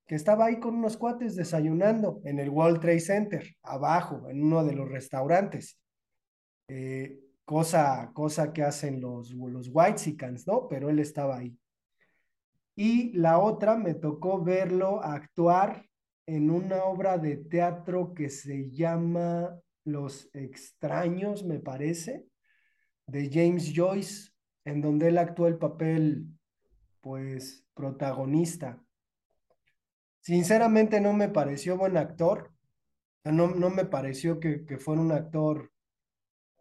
que 0.06 0.14
estaba 0.14 0.44
ahí 0.44 0.60
con 0.60 0.74
unos 0.74 0.98
cuates 0.98 1.34
desayunando 1.34 2.20
en 2.24 2.38
el 2.38 2.50
World 2.50 2.80
Trade 2.80 3.00
Center, 3.00 3.56
abajo, 3.62 4.28
en 4.28 4.42
uno 4.42 4.62
de 4.62 4.74
los 4.74 4.90
restaurantes. 4.90 5.80
Eh, 6.68 7.18
cosa, 7.46 8.10
cosa 8.12 8.52
que 8.52 8.62
hacen 8.62 9.00
los, 9.00 9.30
los 9.30 9.70
Whitesicans, 9.72 10.46
¿no? 10.46 10.68
Pero 10.68 10.90
él 10.90 10.98
estaba 10.98 11.38
ahí. 11.38 11.56
Y 12.76 13.12
la 13.14 13.38
otra 13.38 13.78
me 13.78 13.94
tocó 13.94 14.44
verlo 14.44 15.02
actuar 15.02 15.86
en 16.26 16.50
una 16.50 16.84
obra 16.84 17.16
de 17.16 17.38
teatro 17.38 18.12
que 18.12 18.28
se 18.28 18.70
llama 18.70 19.58
Los 19.82 20.28
Extraños, 20.34 21.42
me 21.42 21.58
parece 21.58 22.26
de 23.12 23.28
James 23.30 23.72
Joyce, 23.74 24.32
en 24.64 24.80
donde 24.80 25.08
él 25.08 25.18
actuó 25.18 25.46
el 25.46 25.58
papel, 25.58 26.26
pues, 27.02 27.62
protagonista. 27.74 28.82
Sinceramente 30.20 30.98
no 30.98 31.12
me 31.12 31.28
pareció 31.28 31.76
buen 31.76 31.98
actor, 31.98 32.54
no, 33.24 33.48
no 33.48 33.68
me 33.68 33.84
pareció 33.84 34.40
que, 34.40 34.64
que 34.64 34.78
fuera 34.78 35.02
un 35.02 35.12
actor, 35.12 35.70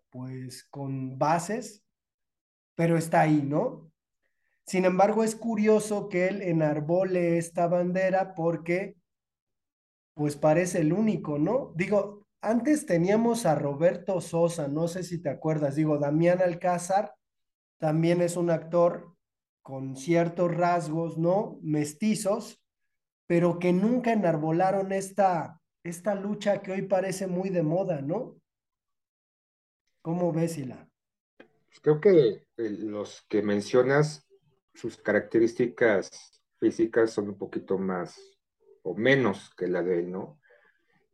pues, 0.10 0.66
con 0.66 1.18
bases, 1.18 1.86
pero 2.76 2.98
está 2.98 3.22
ahí, 3.22 3.42
¿no? 3.42 3.90
Sin 4.66 4.84
embargo, 4.84 5.24
es 5.24 5.38
curioso 5.38 6.10
que 6.10 6.28
él 6.28 6.42
enarbole 6.42 7.38
esta 7.38 7.68
bandera 7.68 8.36
porque, 8.36 8.98
pues, 10.16 10.36
parece 10.36 10.82
el 10.82 10.92
único, 10.92 11.40
¿no? 11.40 11.72
Digo, 11.76 12.21
antes 12.42 12.86
teníamos 12.86 13.46
a 13.46 13.56
Roberto 13.56 14.20
Sosa, 14.20 14.68
no 14.68 14.88
sé 14.88 15.04
si 15.04 15.22
te 15.22 15.30
acuerdas, 15.30 15.76
digo, 15.76 15.98
Damián 15.98 16.42
Alcázar 16.42 17.16
también 17.78 18.22
es 18.22 18.36
un 18.36 18.50
actor 18.50 19.16
con 19.62 19.96
ciertos 19.96 20.54
rasgos, 20.56 21.18
¿no? 21.18 21.60
Mestizos, 21.62 22.64
pero 23.28 23.60
que 23.60 23.74
nunca 23.74 24.12
enarbolaron 24.12 24.92
esta, 24.92 25.62
esta 25.84 26.16
lucha 26.16 26.62
que 26.62 26.72
hoy 26.72 26.82
parece 26.84 27.28
muy 27.28 27.50
de 27.50 27.64
moda, 27.64 28.02
¿no? 28.02 28.36
¿Cómo 30.02 30.34
ves, 30.34 30.58
Ila? 30.58 30.90
Pues 31.38 31.80
creo 31.80 32.02
que 32.02 32.48
los 32.58 33.24
que 33.30 33.44
mencionas, 33.44 34.28
sus 34.74 34.98
características 34.98 36.42
físicas 36.60 37.12
son 37.12 37.30
un 37.30 37.38
poquito 37.38 37.78
más 37.78 38.20
o 38.82 38.96
menos 38.96 39.54
que 39.56 39.68
la 39.68 39.84
de 39.84 40.00
él, 40.00 40.12
¿no? 40.12 40.41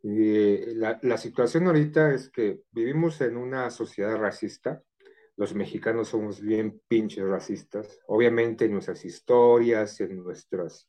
Y 0.04 0.76
la, 0.76 1.00
la, 1.02 1.18
situación 1.18 1.68
ahorita 1.68 2.14
es 2.14 2.30
que 2.30 2.62
vivimos 2.72 3.20
en 3.22 3.36
una 3.38 3.70
sociedad 3.72 4.16
racista. 4.18 4.82
Los 5.36 5.54
mexicanos 5.54 6.10
somos 6.10 6.42
bien 6.42 6.82
pinches 6.88 7.26
racistas. 7.26 8.00
Obviamente 8.08 8.66
en 8.66 8.74
nuestras 8.74 9.04
historias, 9.06 10.00
en 10.00 10.24
nuestros 10.24 10.88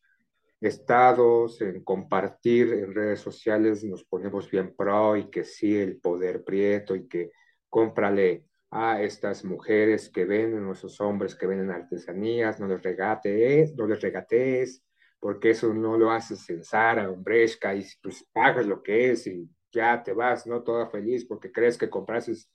estados, 0.61 1.61
en 1.61 1.83
compartir 1.85 2.73
en 2.73 2.95
redes 2.95 3.21
sociales 3.21 3.85
nos 3.85 4.05
ponemos 4.05 4.51
bien 4.51 4.75
pro 4.77 5.17
y 5.17 5.31
que 5.31 5.45
sí, 5.45 5.77
el 5.77 5.99
poder 5.99 6.45
prieto 6.45 6.97
y 6.97 7.07
que 7.07 7.31
cómprale 7.69 8.45
a 8.71 9.01
estas 9.03 9.45
mujeres 9.45 10.11
que 10.11 10.25
venden, 10.25 10.69
a 10.69 10.73
esos 10.73 11.01
hombres 11.01 11.35
que 11.35 11.47
venden 11.47 11.71
artesanías, 11.71 12.61
no 12.61 12.67
les 12.67 12.83
regatees, 12.83 13.75
no 13.77 13.87
les 13.87 14.01
regatees, 14.01 14.83
porque 15.21 15.51
eso 15.51 15.73
no 15.75 15.97
lo 15.97 16.11
haces 16.11 16.49
en 16.51 16.63
Zara, 16.65 17.05
en 17.05 17.23
Bresca, 17.23 17.75
y 17.75 17.85
pues 18.03 18.25
pagas 18.33 18.67
lo 18.67 18.83
que 18.83 19.11
es 19.11 19.27
y 19.27 19.49
ya 19.73 20.03
te 20.03 20.13
vas, 20.13 20.47
¿no? 20.47 20.63
Toda 20.63 20.89
feliz 20.89 21.25
porque 21.25 21.53
crees 21.53 21.77
que 21.77 21.91
comprases 21.91 22.53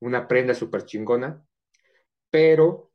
una 0.00 0.26
prenda 0.26 0.54
súper 0.54 0.84
chingona, 0.84 1.44
pero 2.30 2.92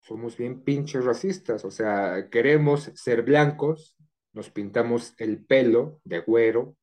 somos 0.00 0.36
bien 0.36 0.62
pinches 0.62 1.04
racistas, 1.04 1.64
o 1.64 1.70
sea, 1.70 2.28
queremos 2.30 2.92
ser 2.94 3.22
blancos, 3.22 3.96
nos 4.32 4.50
pintamos 4.50 5.14
el 5.18 5.44
pelo 5.44 6.00
de 6.04 6.20
güero 6.20 6.76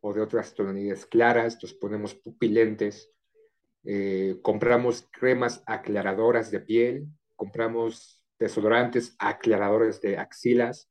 o 0.00 0.12
de 0.12 0.20
otras 0.20 0.54
tonalidades 0.54 1.06
claras, 1.06 1.58
nos 1.62 1.74
ponemos 1.74 2.14
pupilentes, 2.14 3.12
eh, 3.84 4.38
compramos 4.42 5.08
cremas 5.10 5.62
aclaradoras 5.66 6.50
de 6.50 6.60
piel, 6.60 7.06
compramos 7.34 8.24
desodorantes 8.38 9.16
aclaradores 9.18 10.00
de 10.00 10.18
axilas, 10.18 10.89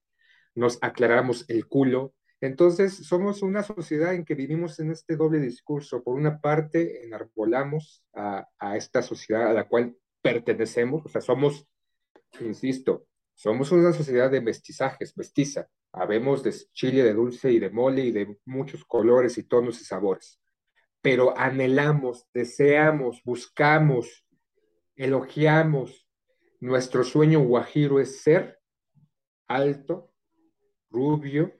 nos 0.59 0.77
aclaramos 0.81 1.45
el 1.49 1.67
culo. 1.67 2.13
Entonces, 2.41 2.93
somos 2.93 3.41
una 3.41 3.63
sociedad 3.63 4.13
en 4.13 4.25
que 4.25 4.35
vivimos 4.35 4.79
en 4.79 4.91
este 4.91 5.15
doble 5.15 5.39
discurso. 5.39 6.03
Por 6.03 6.15
una 6.15 6.39
parte, 6.39 7.03
enarbolamos 7.03 8.03
a, 8.13 8.47
a 8.59 8.77
esta 8.77 9.01
sociedad 9.01 9.47
a 9.47 9.53
la 9.53 9.67
cual 9.67 9.95
pertenecemos, 10.21 11.05
o 11.05 11.09
sea, 11.09 11.21
somos, 11.21 11.67
insisto, 12.39 13.07
somos 13.35 13.71
una 13.71 13.93
sociedad 13.93 14.29
de 14.29 14.41
mestizajes, 14.41 15.17
mestiza. 15.17 15.67
Habemos 15.91 16.43
de 16.43 16.53
chile, 16.73 17.03
de 17.03 17.13
dulce 17.13 17.51
y 17.51 17.59
de 17.59 17.69
mole 17.69 18.05
y 18.05 18.11
de 18.11 18.37
muchos 18.45 18.85
colores 18.85 19.37
y 19.37 19.43
tonos 19.43 19.81
y 19.81 19.85
sabores 19.85 20.39
pero 21.01 21.37
anhelamos, 21.37 22.27
deseamos, 22.33 23.21
buscamos, 23.23 24.25
elogiamos. 24.95 26.07
Nuestro 26.59 27.03
sueño 27.03 27.39
guajiro 27.39 27.99
es 27.99 28.21
ser 28.21 28.59
alto, 29.47 30.08
rubio 30.89 31.53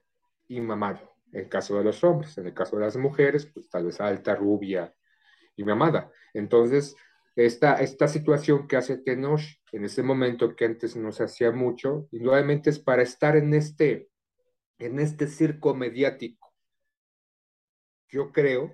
y 0.48 0.62
mamado. 0.62 1.16
En 1.32 1.42
el 1.42 1.50
caso 1.50 1.78
de 1.78 1.84
los 1.84 2.04
hombres, 2.04 2.38
en 2.38 2.48
el 2.48 2.54
caso 2.54 2.78
de 2.78 2.84
las 2.84 2.98
mujeres, 2.98 3.46
pues 3.46 3.70
tal 3.70 3.86
vez 3.86 4.02
alta, 4.02 4.36
rubia 4.36 4.94
y 5.56 5.64
mamada. 5.64 6.12
Entonces, 6.34 6.96
esta, 7.36 7.76
esta 7.82 8.08
situación 8.08 8.68
que 8.68 8.78
hace 8.78 8.98
Tenoch 8.98 9.42
en 9.72 9.86
ese 9.86 10.04
momento 10.04 10.56
que 10.56 10.66
antes 10.66 10.96
no 10.96 11.12
se 11.12 11.24
hacía 11.24 11.52
mucho, 11.52 12.08
y 12.12 12.20
nuevamente 12.20 12.70
es 12.70 12.80
para 12.80 13.04
estar 13.04 13.36
en 13.36 13.54
este, 13.54 14.10
en 14.80 15.00
este 15.00 15.28
circo 15.28 15.76
mediático. 15.76 16.54
Yo 18.10 18.32
creo 18.32 18.74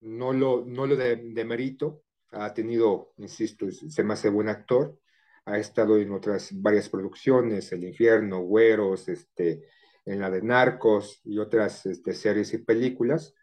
no 0.00 0.32
lo, 0.32 0.64
no 0.66 0.86
lo 0.86 0.96
demerito, 0.96 2.02
ha 2.32 2.52
tenido, 2.52 3.12
insisto, 3.18 3.70
se 3.70 4.02
me 4.02 4.14
hace 4.14 4.28
buen 4.28 4.48
actor, 4.48 4.98
ha 5.44 5.58
estado 5.58 5.98
en 5.98 6.12
otras 6.12 6.50
varias 6.60 6.88
producciones, 6.88 7.72
El 7.72 7.84
Infierno, 7.84 8.40
Güeros, 8.40 9.08
este, 9.08 9.68
en 10.04 10.20
la 10.20 10.30
de 10.30 10.42
Narcos 10.42 11.20
y 11.24 11.38
otras 11.38 11.86
este, 11.86 12.14
series 12.14 12.52
y 12.54 12.58
películas. 12.58 13.34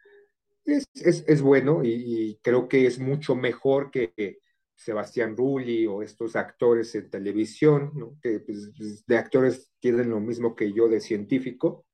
Es, 0.66 0.88
es, 0.94 1.42
bueno 1.42 1.82
y, 1.84 2.40
creo 2.44 2.68
que 2.68 2.86
es 2.86 3.00
mucho 3.00 3.36
mejor 3.36 3.90
que 3.90 4.40
Sebastián 4.76 5.36
Rulli 5.36 5.88
o 5.88 6.02
estos 6.02 6.36
actores 6.36 6.94
en 6.96 7.10
televisión, 7.10 8.18
que 8.22 8.40
pues, 8.40 9.06
de 9.06 9.18
actores 9.18 9.72
tienen 9.80 10.10
lo 10.10 10.20
mismo 10.20 10.56
que 10.56 10.72
yo 10.72 10.88
de 10.88 11.02
científico. 11.02 11.86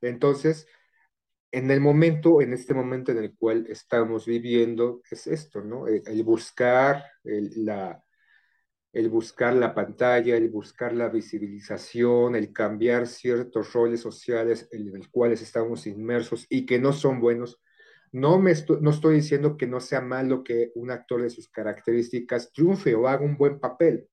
Entonces, 0.00 0.66
en 1.52 1.70
el 1.70 1.80
momento, 1.80 2.40
en 2.40 2.52
este 2.52 2.74
momento 2.74 3.12
en 3.12 3.18
el 3.18 3.36
cual 3.36 3.66
estamos 3.68 4.26
viviendo, 4.26 5.00
es 5.08 5.28
esto, 5.28 5.62
¿no? 5.62 5.86
El, 5.86 6.22
buscar 6.24 7.04
la, 7.22 8.02
el 8.94 9.10
buscar 9.10 9.54
la 9.54 9.74
pantalla, 9.74 10.36
el 10.36 10.48
buscar 10.50 10.92
la 10.92 11.08
visibilización, 11.08 12.36
el 12.36 12.52
cambiar 12.52 13.08
ciertos 13.08 13.72
roles 13.72 14.00
sociales 14.00 14.68
en 14.70 14.96
los 14.96 15.08
cuales 15.08 15.42
estamos 15.42 15.88
inmersos 15.88 16.46
y 16.48 16.64
que 16.64 16.78
no 16.78 16.92
son 16.92 17.20
buenos. 17.20 17.60
No, 18.12 18.38
me 18.38 18.52
estoy, 18.52 18.78
no 18.80 18.90
estoy 18.90 19.16
diciendo 19.16 19.56
que 19.56 19.66
no 19.66 19.80
sea 19.80 20.00
malo 20.00 20.44
que 20.44 20.70
un 20.76 20.92
actor 20.92 21.22
de 21.22 21.30
sus 21.30 21.48
características 21.48 22.52
triunfe 22.52 22.94
o 22.94 23.08
haga 23.08 23.24
un 23.24 23.36
buen 23.36 23.58
papel. 23.58 24.08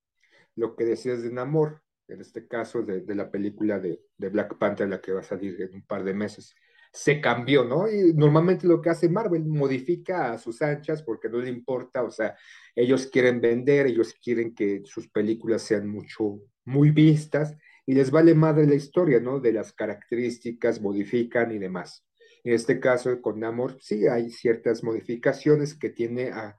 Lo 0.55 0.75
que 0.75 0.85
decías 0.85 1.21
de 1.21 1.31
Namor, 1.31 1.83
en 2.07 2.19
este 2.19 2.47
caso 2.47 2.81
de, 2.81 3.01
de 3.01 3.15
la 3.15 3.29
película 3.29 3.79
de, 3.79 4.01
de 4.17 4.29
Black 4.29 4.57
Panther, 4.57 4.89
la 4.89 4.99
que 4.99 5.13
va 5.13 5.19
a 5.19 5.23
salir 5.23 5.61
en 5.61 5.75
un 5.75 5.85
par 5.85 6.03
de 6.03 6.15
meses 6.15 6.55
se 6.91 7.21
cambió, 7.21 7.63
¿no? 7.63 7.89
Y 7.89 8.13
normalmente 8.13 8.67
lo 8.67 8.81
que 8.81 8.89
hace 8.89 9.07
Marvel 9.09 9.45
modifica 9.45 10.33
a 10.33 10.37
sus 10.37 10.61
anchas 10.61 11.03
porque 11.03 11.29
no 11.29 11.39
le 11.39 11.49
importa, 11.49 12.03
o 12.03 12.11
sea, 12.11 12.35
ellos 12.75 13.07
quieren 13.07 13.39
vender, 13.39 13.87
ellos 13.87 14.13
quieren 14.21 14.53
que 14.53 14.81
sus 14.85 15.07
películas 15.09 15.61
sean 15.61 15.87
mucho, 15.87 16.39
muy 16.65 16.91
vistas 16.91 17.55
y 17.85 17.93
les 17.93 18.11
vale 18.11 18.35
madre 18.35 18.67
la 18.67 18.75
historia, 18.75 19.19
¿no? 19.19 19.39
De 19.39 19.53
las 19.53 19.73
características, 19.73 20.81
modifican 20.81 21.51
y 21.51 21.59
demás. 21.59 22.05
En 22.43 22.53
este 22.53 22.79
caso 22.79 23.21
con 23.21 23.39
Namor, 23.39 23.77
sí 23.81 24.07
hay 24.07 24.29
ciertas 24.29 24.83
modificaciones 24.83 25.75
que 25.75 25.89
tiene 25.89 26.29
a, 26.31 26.57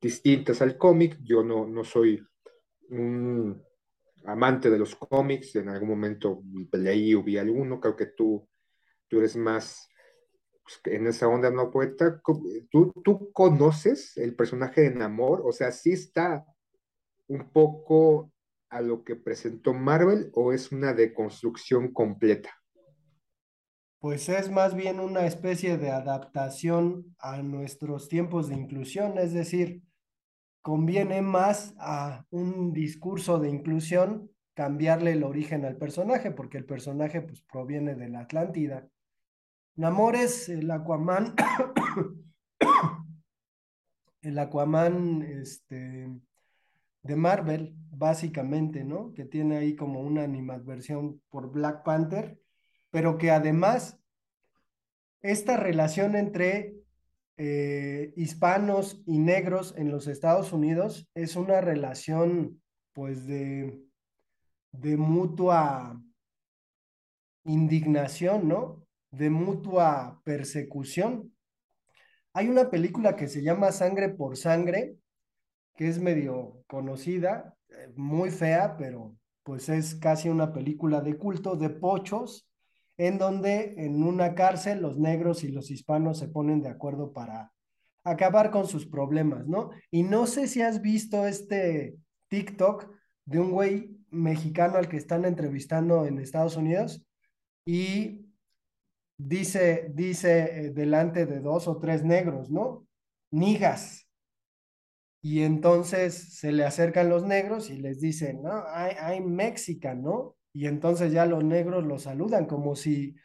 distintas 0.00 0.62
al 0.62 0.78
cómic. 0.78 1.18
Yo 1.22 1.42
no, 1.42 1.66
no 1.66 1.84
soy 1.84 2.22
un 2.90 3.62
amante 4.24 4.70
de 4.70 4.78
los 4.78 4.94
cómics, 4.94 5.56
en 5.56 5.68
algún 5.68 5.88
momento 5.88 6.42
leí 6.72 7.14
o 7.14 7.22
vi 7.22 7.36
alguno, 7.36 7.80
creo 7.80 7.96
que 7.96 8.06
tú 8.06 8.48
tú 9.08 9.18
eres 9.18 9.36
más 9.36 9.88
pues, 10.64 10.80
en 10.94 11.06
esa 11.06 11.28
onda 11.28 11.50
no 11.50 11.70
poeta. 11.70 12.20
¿Tú, 12.70 12.92
¿Tú 13.04 13.32
conoces 13.32 14.16
el 14.16 14.34
personaje 14.34 14.82
de 14.82 14.94
Namor? 14.94 15.42
O 15.44 15.52
sea, 15.52 15.70
¿sí 15.70 15.92
está 15.92 16.44
un 17.28 17.50
poco 17.50 18.32
a 18.70 18.80
lo 18.80 19.04
que 19.04 19.16
presentó 19.16 19.72
Marvel 19.72 20.30
o 20.34 20.52
es 20.52 20.72
una 20.72 20.92
deconstrucción 20.94 21.92
completa? 21.92 22.50
Pues 24.00 24.28
es 24.28 24.50
más 24.50 24.74
bien 24.74 25.00
una 25.00 25.26
especie 25.26 25.78
de 25.78 25.90
adaptación 25.90 27.14
a 27.18 27.40
nuestros 27.42 28.08
tiempos 28.08 28.48
de 28.48 28.54
inclusión, 28.54 29.16
es 29.16 29.32
decir, 29.32 29.82
conviene 30.60 31.22
más 31.22 31.74
a 31.78 32.26
un 32.30 32.72
discurso 32.72 33.38
de 33.38 33.48
inclusión 33.48 34.30
cambiarle 34.54 35.12
el 35.12 35.24
origen 35.24 35.64
al 35.64 35.76
personaje, 35.76 36.30
porque 36.30 36.58
el 36.58 36.64
personaje 36.64 37.22
pues 37.22 37.42
proviene 37.42 37.94
de 37.94 38.08
la 38.08 38.20
Atlántida 38.20 38.88
Namor 39.76 40.14
es 40.14 40.48
el 40.48 40.70
Aquaman, 40.70 41.34
el 44.22 44.38
Aquaman 44.38 45.22
este, 45.22 46.08
de 47.02 47.16
Marvel, 47.16 47.74
básicamente, 47.90 48.84
¿no? 48.84 49.12
Que 49.14 49.24
tiene 49.24 49.56
ahí 49.56 49.74
como 49.74 50.00
una 50.00 50.22
animadversión 50.22 51.20
por 51.28 51.50
Black 51.50 51.82
Panther, 51.82 52.38
pero 52.90 53.18
que 53.18 53.32
además 53.32 53.98
esta 55.22 55.56
relación 55.56 56.14
entre 56.14 56.76
eh, 57.36 58.12
hispanos 58.16 59.02
y 59.06 59.18
negros 59.18 59.74
en 59.76 59.90
los 59.90 60.06
Estados 60.06 60.52
Unidos 60.52 61.08
es 61.14 61.34
una 61.34 61.60
relación 61.60 62.62
pues 62.92 63.26
de, 63.26 63.82
de 64.70 64.96
mutua 64.96 66.00
indignación, 67.44 68.46
¿no? 68.46 68.83
De 69.16 69.30
mutua 69.30 70.20
persecución. 70.24 71.32
Hay 72.32 72.48
una 72.48 72.70
película 72.70 73.16
que 73.16 73.28
se 73.28 73.42
llama 73.42 73.72
Sangre 73.72 74.08
por 74.08 74.36
Sangre, 74.36 74.96
que 75.76 75.88
es 75.88 76.00
medio 76.00 76.62
conocida, 76.66 77.54
eh, 77.68 77.92
muy 77.96 78.30
fea, 78.30 78.76
pero 78.76 79.16
pues 79.44 79.68
es 79.68 79.94
casi 79.94 80.28
una 80.28 80.52
película 80.52 81.00
de 81.00 81.16
culto 81.16 81.56
de 81.56 81.70
pochos, 81.70 82.48
en 82.96 83.18
donde 83.18 83.74
en 83.76 84.02
una 84.02 84.34
cárcel 84.34 84.80
los 84.80 84.98
negros 84.98 85.44
y 85.44 85.48
los 85.48 85.70
hispanos 85.70 86.18
se 86.18 86.28
ponen 86.28 86.62
de 86.62 86.70
acuerdo 86.70 87.12
para 87.12 87.52
acabar 88.04 88.50
con 88.50 88.66
sus 88.66 88.86
problemas, 88.86 89.46
¿no? 89.46 89.70
Y 89.90 90.02
no 90.02 90.26
sé 90.26 90.46
si 90.46 90.62
has 90.62 90.80
visto 90.80 91.26
este 91.26 91.96
TikTok 92.28 92.88
de 93.24 93.40
un 93.40 93.50
güey 93.50 93.96
mexicano 94.10 94.76
al 94.76 94.88
que 94.88 94.96
están 94.96 95.24
entrevistando 95.24 96.06
en 96.06 96.18
Estados 96.18 96.56
Unidos 96.56 97.04
y 97.66 98.23
dice, 99.16 99.90
dice 99.92 100.66
eh, 100.66 100.70
delante 100.70 101.26
de 101.26 101.40
dos 101.40 101.68
o 101.68 101.78
tres 101.78 102.04
negros, 102.04 102.50
¿no? 102.50 102.86
Nigas. 103.30 104.08
Y 105.22 105.42
entonces 105.42 106.36
se 106.38 106.52
le 106.52 106.64
acercan 106.64 107.08
los 107.08 107.24
negros 107.24 107.70
y 107.70 107.78
les 107.78 108.00
dicen, 108.00 108.42
no, 108.42 108.62
hay 108.68 109.20
Mexican, 109.20 110.02
¿no? 110.02 110.36
Y 110.52 110.66
entonces 110.66 111.12
ya 111.12 111.26
los 111.26 111.42
negros 111.42 111.84
los 111.84 112.02
saludan 112.02 112.46
como 112.46 112.76
si 112.76 113.16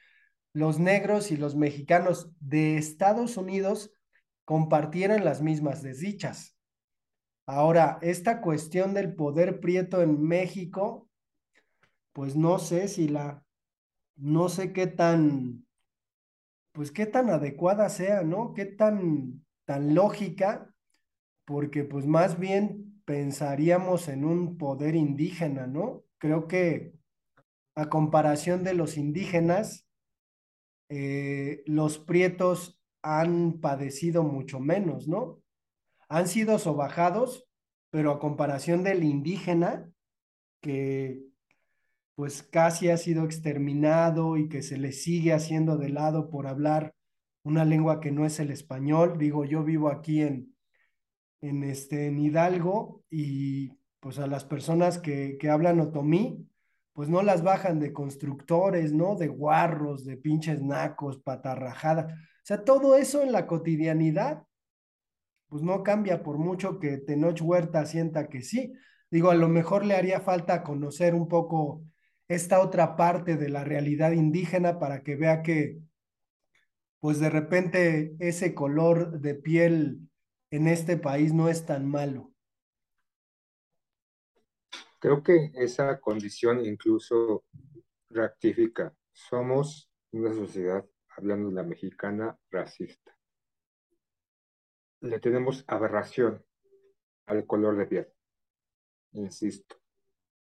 los 0.54 0.80
negros 0.80 1.32
y 1.32 1.38
los 1.38 1.56
mexicanos 1.56 2.32
de 2.40 2.78
Estados 2.78 3.38
Unidos 3.38 3.94
compartieran 4.46 5.24
las 5.24 5.42
mismas 5.42 5.84
desdichas. 5.84 6.58
Ahora, 7.46 8.00
esta 8.02 8.42
cuestión 8.42 8.94
del 8.94 9.16
poder 9.16 9.60
prieto 9.60 10.02
en 10.02 10.22
México, 10.22 11.08
pues 12.14 12.36
no 12.36 12.60
sé 12.60 12.88
si 12.88 13.08
la, 13.08 13.44
no 14.16 14.50
sé 14.50 14.74
qué 14.74 14.88
tan 14.88 15.66
pues 16.72 16.92
qué 16.92 17.06
tan 17.06 17.30
adecuada 17.30 17.90
sea, 17.90 18.24
¿no? 18.24 18.54
Qué 18.54 18.66
tan, 18.66 19.46
tan 19.66 19.96
lógica, 19.96 20.74
porque 21.46 21.84
pues 21.84 22.06
más 22.06 22.40
bien 22.40 23.02
pensaríamos 23.06 24.08
en 24.08 24.24
un 24.24 24.58
poder 24.58 24.96
indígena, 24.96 25.68
¿no? 25.68 26.04
Creo 26.20 26.48
que 26.48 26.94
a 27.76 27.90
comparación 27.90 28.64
de 28.64 28.74
los 28.74 28.98
indígenas, 28.98 29.88
eh, 30.90 31.64
los 31.66 31.98
prietos 31.98 32.80
han 33.02 33.60
padecido 33.62 34.24
mucho 34.24 34.60
menos, 34.60 35.08
¿no? 35.08 35.42
Han 36.10 36.28
sido 36.28 36.60
sobajados, 36.60 37.48
pero 37.90 38.12
a 38.12 38.20
comparación 38.20 38.84
del 38.84 39.04
indígena, 39.04 39.90
que 40.62 41.29
pues 42.20 42.44
casi 42.44 42.90
ha 42.90 42.98
sido 42.98 43.24
exterminado 43.24 44.36
y 44.36 44.50
que 44.50 44.62
se 44.62 44.78
le 44.78 44.92
sigue 44.92 45.32
haciendo 45.32 45.78
de 45.78 45.88
lado 45.88 46.30
por 46.30 46.48
hablar 46.48 46.94
una 47.44 47.64
lengua 47.64 48.02
que 48.02 48.12
no 48.12 48.26
es 48.26 48.42
el 48.42 48.52
español. 48.52 49.18
Digo, 49.18 49.46
yo 49.46 49.64
vivo 49.64 49.88
aquí 49.88 50.24
en, 50.24 50.54
en, 51.40 51.64
este, 51.64 52.08
en 52.08 52.20
Hidalgo 52.20 53.06
y 53.10 53.80
pues 54.02 54.20
a 54.20 54.28
las 54.28 54.44
personas 54.44 54.98
que, 54.98 55.38
que 55.40 55.50
hablan 55.50 55.80
otomí, 55.80 56.46
pues 56.92 57.08
no 57.08 57.22
las 57.22 57.42
bajan 57.42 57.80
de 57.80 57.94
constructores, 57.94 58.92
¿no? 58.92 59.16
De 59.16 59.30
guarros, 59.30 60.04
de 60.04 60.18
pinches 60.18 60.62
nacos, 60.62 61.20
patarrajada. 61.20 62.08
O 62.08 62.44
sea, 62.44 62.66
todo 62.66 62.98
eso 62.98 63.24
en 63.24 63.32
la 63.32 63.48
cotidianidad, 63.48 64.44
pues 65.48 65.64
no 65.64 65.84
cambia 65.84 66.22
por 66.22 66.38
mucho 66.38 66.80
que 66.80 66.98
Tenoch 66.98 67.40
Huerta 67.42 67.86
sienta 67.86 68.28
que 68.28 68.42
sí. 68.42 68.74
Digo, 69.10 69.32
a 69.32 69.36
lo 69.36 69.48
mejor 69.48 69.86
le 69.86 69.96
haría 69.96 70.20
falta 70.20 70.64
conocer 70.64 71.16
un 71.16 71.30
poco 71.30 71.86
esta 72.30 72.62
otra 72.62 72.96
parte 72.96 73.36
de 73.36 73.50
la 73.50 73.64
realidad 73.64 74.12
indígena 74.12 74.80
para 74.80 75.04
que 75.04 75.16
vea 75.16 75.42
que, 75.42 75.82
pues 77.00 77.20
de 77.20 77.30
repente 77.30 78.16
ese 78.20 78.54
color 78.54 79.20
de 79.20 79.34
piel 79.36 80.10
en 80.52 80.68
este 80.68 80.96
país 80.96 81.34
no 81.34 81.50
es 81.50 81.66
tan 81.66 81.90
malo. 81.90 82.32
Creo 85.00 85.24
que 85.24 85.52
esa 85.56 86.00
condición 86.00 86.64
incluso 86.66 87.46
rectifica. 88.10 88.94
Somos 89.12 89.92
una 90.12 90.34
sociedad, 90.34 90.86
hablando 91.16 91.50
de 91.50 91.56
la 91.56 91.64
mexicana, 91.64 92.38
racista. 92.52 93.18
Le 95.02 95.20
tenemos 95.20 95.64
aberración 95.68 96.46
al 97.26 97.46
color 97.46 97.78
de 97.78 97.86
piel. 97.86 98.08
Insisto, 99.14 99.78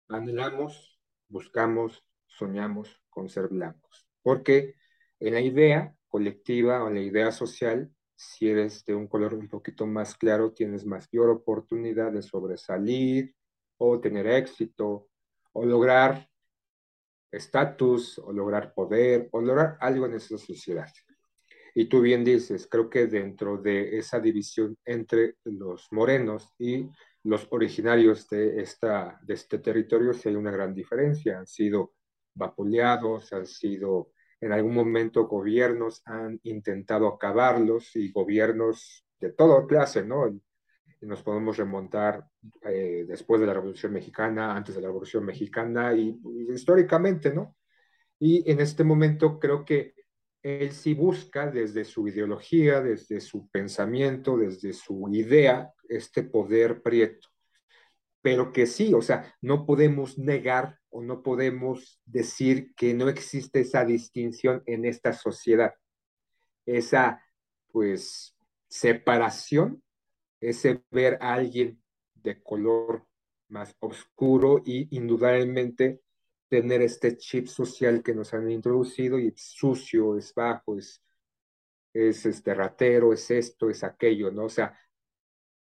anhelamos, 0.08 0.97
buscamos, 1.28 2.04
soñamos 2.26 3.00
con 3.08 3.28
ser 3.28 3.48
blancos. 3.48 4.08
Porque 4.22 4.74
en 5.20 5.34
la 5.34 5.40
idea 5.40 5.94
colectiva 6.08 6.82
o 6.82 6.88
en 6.88 6.94
la 6.94 7.00
idea 7.00 7.32
social, 7.32 7.90
si 8.14 8.48
eres 8.48 8.84
de 8.84 8.94
un 8.94 9.06
color 9.06 9.34
un 9.34 9.48
poquito 9.48 9.86
más 9.86 10.16
claro, 10.16 10.52
tienes 10.52 10.84
mayor 10.84 11.30
oportunidad 11.30 12.12
de 12.12 12.22
sobresalir, 12.22 13.34
o 13.76 14.00
tener 14.00 14.26
éxito, 14.26 15.08
o 15.52 15.64
lograr 15.64 16.28
estatus, 17.30 18.18
o 18.18 18.32
lograr 18.32 18.74
poder, 18.74 19.28
o 19.32 19.40
lograr 19.40 19.76
algo 19.80 20.06
en 20.06 20.14
esa 20.14 20.36
sociedad. 20.36 20.90
Y 21.74 21.84
tú 21.84 22.00
bien 22.00 22.24
dices, 22.24 22.66
creo 22.68 22.90
que 22.90 23.06
dentro 23.06 23.56
de 23.56 23.98
esa 23.98 24.18
división 24.18 24.76
entre 24.84 25.36
los 25.44 25.86
morenos 25.92 26.52
y 26.58 26.88
los 27.28 27.46
originarios 27.50 28.26
de, 28.28 28.60
esta, 28.62 29.20
de 29.22 29.34
este 29.34 29.58
territorio, 29.58 30.14
sí 30.14 30.30
hay 30.30 30.34
una 30.34 30.50
gran 30.50 30.74
diferencia. 30.74 31.38
Han 31.38 31.46
sido 31.46 31.92
vapuleados, 32.34 33.32
han 33.34 33.46
sido, 33.46 34.12
en 34.40 34.52
algún 34.52 34.74
momento 34.74 35.26
gobiernos 35.26 36.00
han 36.06 36.40
intentado 36.44 37.06
acabarlos 37.06 37.94
y 37.96 38.10
gobiernos 38.10 39.04
de 39.20 39.32
toda 39.32 39.66
clase, 39.66 40.04
¿no? 40.04 40.40
nos 41.02 41.22
podemos 41.22 41.56
remontar 41.56 42.26
eh, 42.64 43.04
después 43.06 43.40
de 43.40 43.46
la 43.46 43.54
Revolución 43.54 43.92
Mexicana, 43.92 44.56
antes 44.56 44.74
de 44.74 44.80
la 44.80 44.88
Revolución 44.88 45.24
Mexicana 45.24 45.94
y, 45.94 46.18
históricamente, 46.52 47.32
¿no? 47.32 47.56
Y 48.18 48.50
en 48.50 48.58
este 48.60 48.82
momento 48.82 49.38
creo 49.38 49.64
que 49.64 49.94
él 50.48 50.72
sí 50.72 50.94
busca 50.94 51.50
desde 51.50 51.84
su 51.84 52.08
ideología, 52.08 52.80
desde 52.80 53.20
su 53.20 53.48
pensamiento, 53.48 54.36
desde 54.36 54.72
su 54.72 55.08
idea, 55.12 55.72
este 55.88 56.22
poder 56.22 56.82
prieto. 56.82 57.28
Pero 58.22 58.52
que 58.52 58.66
sí, 58.66 58.94
o 58.94 59.02
sea, 59.02 59.34
no 59.40 59.64
podemos 59.66 60.18
negar 60.18 60.78
o 60.90 61.02
no 61.02 61.22
podemos 61.22 62.00
decir 62.04 62.74
que 62.74 62.94
no 62.94 63.08
existe 63.08 63.60
esa 63.60 63.84
distinción 63.84 64.62
en 64.66 64.84
esta 64.84 65.12
sociedad, 65.12 65.74
esa, 66.66 67.22
pues, 67.70 68.36
separación 68.68 69.82
ese 70.40 70.82
ver 70.90 71.18
a 71.20 71.34
alguien 71.34 71.82
de 72.14 72.42
color 72.42 73.06
más 73.48 73.74
oscuro 73.80 74.62
y 74.64 74.94
indudablemente 74.96 76.00
tener 76.48 76.82
este 76.82 77.16
chip 77.16 77.46
social 77.46 78.02
que 78.02 78.14
nos 78.14 78.32
han 78.34 78.50
introducido 78.50 79.18
y 79.18 79.28
es 79.28 79.40
sucio, 79.40 80.16
es 80.16 80.32
bajo, 80.34 80.78
es, 80.78 81.02
es 81.92 82.26
este 82.26 82.54
ratero, 82.54 83.12
es 83.12 83.30
esto, 83.30 83.70
es 83.70 83.84
aquello, 83.84 84.30
¿no? 84.30 84.44
O 84.44 84.48
sea, 84.48 84.78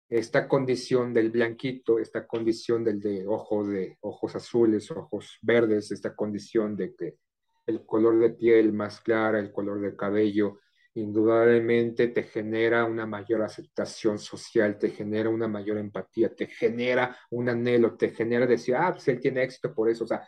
esta 0.09 0.47
condición 0.47 1.13
del 1.13 1.31
blanquito, 1.31 1.99
esta 1.99 2.27
condición 2.27 2.83
del 2.83 2.99
de 2.99 3.25
ojos 3.27 3.67
de 3.69 3.97
ojos 4.01 4.35
azules, 4.35 4.91
ojos 4.91 5.39
verdes, 5.41 5.91
esta 5.91 6.15
condición 6.15 6.75
de 6.75 6.93
que 6.95 7.17
el 7.65 7.85
color 7.85 8.19
de 8.19 8.29
piel 8.31 8.73
más 8.73 9.01
clara, 9.01 9.39
el 9.39 9.51
color 9.51 9.81
de 9.81 9.95
cabello, 9.95 10.59
indudablemente 10.95 12.09
te 12.09 12.23
genera 12.23 12.85
una 12.85 13.05
mayor 13.05 13.41
aceptación 13.41 14.19
social, 14.19 14.77
te 14.77 14.89
genera 14.89 15.29
una 15.29 15.47
mayor 15.47 15.77
empatía, 15.77 16.35
te 16.35 16.47
genera 16.47 17.17
un 17.31 17.49
anhelo, 17.49 17.95
te 17.97 18.11
genera 18.11 18.45
decir, 18.45 18.75
ah, 18.75 18.91
pues 18.91 19.07
él 19.07 19.19
tiene 19.19 19.43
éxito 19.43 19.73
por 19.73 19.89
eso, 19.89 20.03
o 20.03 20.07
sea, 20.07 20.27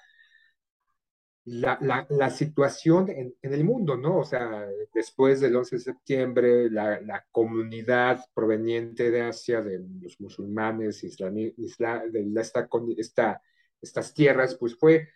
la, 1.45 1.77
la, 1.81 2.07
la 2.09 2.29
situación 2.29 3.09
en, 3.09 3.35
en, 3.41 3.53
el 3.53 3.63
mundo, 3.63 3.95
¿no? 3.95 4.19
O 4.19 4.23
sea, 4.25 4.67
después 4.93 5.39
del 5.39 5.55
11 5.55 5.75
de 5.75 5.81
septiembre, 5.81 6.69
la, 6.71 6.99
la 7.01 7.25
comunidad 7.31 8.25
proveniente 8.33 9.11
de 9.11 9.21
Asia, 9.21 9.61
de 9.61 9.79
los 10.01 10.19
musulmanes, 10.19 11.03
islamí, 11.03 11.53
isla, 11.57 12.03
de 12.09 12.31
esta, 12.41 12.67
esta, 12.97 13.41
estas 13.81 14.13
tierras, 14.13 14.55
pues 14.55 14.75
fue 14.75 15.09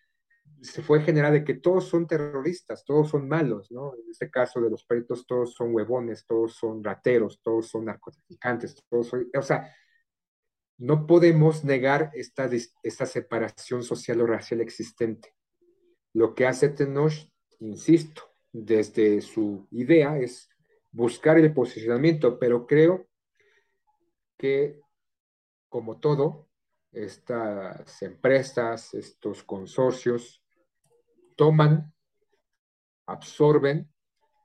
se 0.62 0.82
fue 0.82 1.02
generar 1.02 1.32
de 1.32 1.44
que 1.44 1.54
todos 1.54 1.88
son 1.88 2.06
terroristas, 2.06 2.84
todos 2.84 3.10
son 3.10 3.28
malos, 3.28 3.72
¿no? 3.72 3.94
En 3.96 4.10
este 4.10 4.30
caso 4.30 4.60
de 4.60 4.70
los 4.70 4.84
peritos, 4.84 5.26
todos 5.26 5.54
son 5.54 5.74
huevones, 5.74 6.26
todos 6.26 6.56
son 6.56 6.84
rateros, 6.84 7.40
todos 7.42 7.68
son 7.68 7.86
narcotraficantes, 7.86 8.76
todos 8.90 9.08
son, 9.08 9.30
o 9.38 9.42
sea, 9.42 9.74
no 10.78 11.06
podemos 11.08 11.64
negar 11.64 12.12
esta, 12.14 12.50
esta 12.84 13.06
separación 13.06 13.84
social 13.84 14.22
o 14.22 14.28
racial 14.28 14.62
existente. 14.62 15.34
Lo 16.14 16.34
que 16.34 16.46
hace 16.46 16.70
Tenoch, 16.70 17.14
insisto, 17.60 18.24
desde 18.52 19.22
su 19.22 19.68
idea 19.72 20.18
es 20.18 20.50
buscar 20.92 21.38
el 21.38 21.54
posicionamiento, 21.54 22.40
pero 22.40 22.66
creo 22.66 23.08
que, 24.38 24.80
como 25.68 26.00
todo, 26.00 26.50
estas 26.92 28.02
empresas, 28.02 28.94
estos 28.94 29.44
consorcios, 29.44 30.44
toman, 31.36 31.94
absorben, 33.06 33.92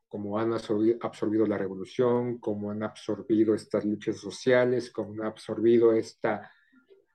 como 0.08 0.38
han 0.38 0.52
absorbido, 0.52 1.46
la 1.46 1.58
revolución, 1.58 2.38
como 2.38 2.70
han 2.70 2.82
absorbido 2.82 3.54
estas 3.54 3.84
luchas 3.84 4.18
sociales, 4.18 4.90
como 4.90 5.12
han 5.14 5.26
absorbido 5.26 5.92
esta 5.92 6.50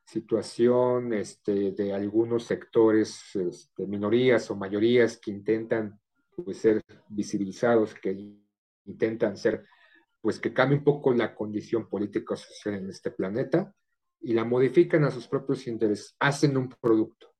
situación 0.10 1.14
este, 1.14 1.72
de 1.72 1.94
algunos 1.94 2.46
sectores 2.46 3.36
este, 3.36 3.86
minorías 3.86 4.50
o 4.50 4.56
mayorías 4.56 5.18
que 5.18 5.30
intentan 5.30 6.00
pues, 6.36 6.58
ser 6.58 6.84
visibilizados, 7.10 7.94
que 7.94 8.34
intentan 8.86 9.38
ser, 9.38 9.66
pues 10.20 10.40
que 10.40 10.52
cambie 10.52 10.80
un 10.80 10.84
poco 10.84 11.14
la 11.14 11.36
condición 11.36 11.88
política 11.88 12.36
social 12.36 12.76
en 12.76 12.90
este 12.90 13.12
planeta 13.12 13.72
y 14.22 14.34
la 14.34 14.46
modifican 14.46 15.04
a 15.04 15.12
sus 15.12 15.28
propios 15.28 15.68
intereses, 15.68 16.16
hacen 16.20 16.58
un 16.58 16.70
producto, 16.70 17.32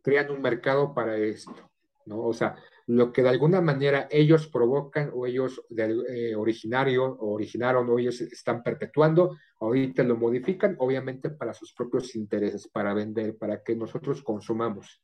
crean 0.00 0.30
un 0.30 0.40
mercado 0.40 0.94
para 0.94 1.16
esto, 1.16 1.68
¿no? 2.06 2.20
O 2.22 2.32
sea, 2.32 2.54
lo 2.86 3.12
que 3.12 3.22
de 3.22 3.30
alguna 3.30 3.60
manera 3.60 4.06
ellos 4.10 4.46
provocan 4.46 5.10
o 5.14 5.26
ellos 5.26 5.62
de, 5.68 5.96
eh, 6.08 6.36
originario, 6.36 7.04
o 7.06 7.32
originaron 7.32 7.88
o 7.90 7.98
ellos 7.98 8.20
están 8.20 8.62
perpetuando, 8.62 9.36
ahorita 9.64 10.02
lo 10.02 10.16
modifican, 10.16 10.76
obviamente 10.78 11.30
para 11.30 11.52
sus 11.52 11.72
propios 11.72 12.14
intereses, 12.16 12.68
para 12.68 12.94
vender, 12.94 13.36
para 13.36 13.62
que 13.62 13.74
nosotros 13.76 14.22
consumamos. 14.22 15.02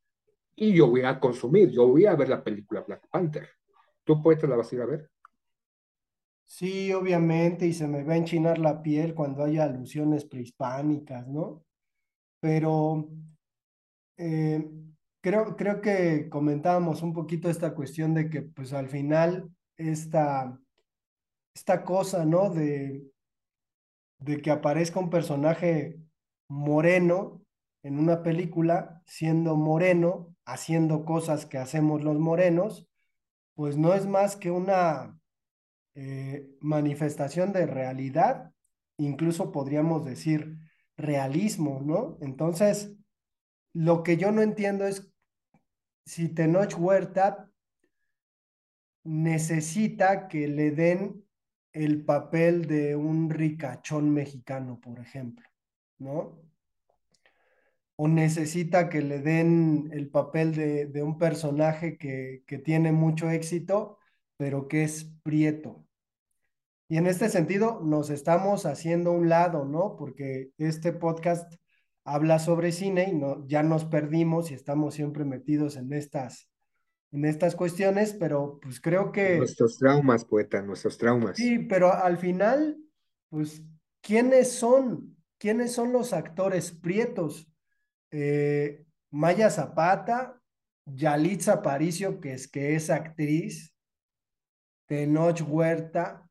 Y 0.57 0.75
yo 0.75 0.88
voy 0.88 1.03
a 1.03 1.18
consumir, 1.18 1.70
yo 1.70 1.87
voy 1.87 2.07
a 2.07 2.14
ver 2.14 2.29
la 2.29 2.42
película 2.42 2.83
Black 2.83 3.09
Panther. 3.11 3.49
¿Tú, 4.05 4.23
poeta, 4.23 4.46
la 4.46 4.57
vas 4.57 4.73
a 4.73 4.75
ir 4.75 4.83
a 4.83 4.87
ver? 4.87 5.11
Sí, 6.44 6.92
obviamente, 6.92 7.66
y 7.66 7.73
se 7.73 7.87
me 7.87 8.03
va 8.03 8.14
a 8.14 8.16
enchinar 8.16 8.59
la 8.59 8.83
piel 8.83 9.14
cuando 9.14 9.44
haya 9.44 9.64
alusiones 9.64 10.25
prehispánicas, 10.25 11.29
¿no? 11.29 11.64
Pero 12.40 13.09
eh, 14.16 14.68
creo, 15.20 15.57
creo 15.57 15.81
que 15.81 16.29
comentábamos 16.29 17.03
un 17.03 17.12
poquito 17.12 17.49
esta 17.49 17.75
cuestión 17.75 18.14
de 18.14 18.29
que 18.29 18.42
pues 18.42 18.73
al 18.73 18.88
final 18.88 19.49
esta, 19.77 20.59
esta 21.55 21.85
cosa, 21.85 22.25
¿no? 22.25 22.51
De, 22.51 23.03
de 24.20 24.40
que 24.40 24.50
aparezca 24.50 25.00
un 25.00 25.11
personaje 25.11 25.98
moreno 26.48 27.42
en 27.83 27.98
una 27.98 28.22
película, 28.22 29.02
siendo 29.06 29.56
moreno, 29.56 30.35
haciendo 30.44 31.04
cosas 31.04 31.46
que 31.46 31.59
hacemos 31.59 32.04
los 32.04 32.18
morenos, 32.18 32.88
pues 33.54 33.76
no 33.76 33.94
es 33.94 34.06
más 34.06 34.37
que 34.37 34.50
una 34.50 35.18
eh, 35.94 36.48
manifestación 36.61 37.52
de 37.52 37.66
realidad, 37.66 38.52
incluso 38.98 39.52
podríamos 39.52 40.04
decir 40.04 40.59
realismo, 40.96 41.80
¿no? 41.83 42.18
Entonces, 42.20 42.94
lo 43.72 44.02
que 44.02 44.16
yo 44.16 44.33
no 44.33 44.42
entiendo 44.42 44.87
es 44.87 45.11
si 46.04 46.28
Tenoch 46.28 46.74
Huerta 46.78 47.50
necesita 49.04 50.28
que 50.28 50.48
le 50.48 50.70
den 50.70 51.24
el 51.72 52.04
papel 52.04 52.66
de 52.66 52.96
un 52.96 53.30
ricachón 53.30 54.11
mexicano, 54.12 54.80
por 54.80 54.98
ejemplo, 54.98 55.48
¿no? 55.98 56.42
O 57.96 58.09
necesita 58.09 58.88
que 58.88 59.02
le 59.02 59.20
den 59.20 59.90
el 59.92 60.09
papel 60.11 60.54
de, 60.54 61.02
un 61.02 61.18
personaje 61.18 61.98
que, 61.98 62.42
que 62.46 62.59
tiene 62.59 62.92
mucho 62.92 63.30
éxito, 63.30 63.98
pero 64.37 64.68
que 64.68 64.85
es 64.85 65.04
prieto. 65.22 65.85
Y 66.88 66.96
en 66.96 67.06
este 67.06 67.28
sentido 67.28 67.80
nos 67.85 68.11
estamos 68.11 68.66
haciendo 68.66 69.12
un 69.12 69.28
lado, 69.28 69.64
¿no? 69.64 69.96
Porque 69.96 70.50
este 70.59 70.92
podcast 70.92 71.54
habla 72.04 72.38
sobre 72.40 72.72
cine 72.72 73.09
y 73.11 73.14
no, 73.14 73.46
ya 73.46 73.62
nos 73.62 73.85
perdimos 73.85 74.50
y 74.50 74.54
estamos 74.54 74.94
siempre 74.94 75.24
metidos 75.24 75.76
en 75.76 75.92
estas, 75.92 76.49
en 77.12 77.25
estas 77.25 77.57
cuestiones, 77.57 78.14
pero 78.14 78.59
pues 78.62 78.81
creo 78.81 79.12
que... 79.12 79.38
Nuestros 79.38 79.79
traumas, 79.79 80.25
poeta, 80.25 80.62
nuestros 80.62 80.96
traumas. 80.96 81.37
Sí, 81.37 81.59
pero 81.59 81.92
al 81.92 82.18
final, 82.18 82.79
pues, 83.29 83.62
¿quiénes 84.01 84.53
son? 84.53 85.16
¿Quiénes 85.38 85.73
son 85.73 85.92
los 85.92 86.12
actores 86.12 86.70
prietos? 86.70 87.51
Eh, 88.12 88.85
Maya 89.11 89.51
Zapata, 89.51 90.40
Yalitza 90.87 91.55
Aparicio, 91.55 92.20
que 92.20 92.35
es, 92.35 92.49
que 92.49 92.75
es 92.77 92.90
actriz, 92.90 93.75
Tenoch 94.87 95.42
Huerta. 95.46 96.29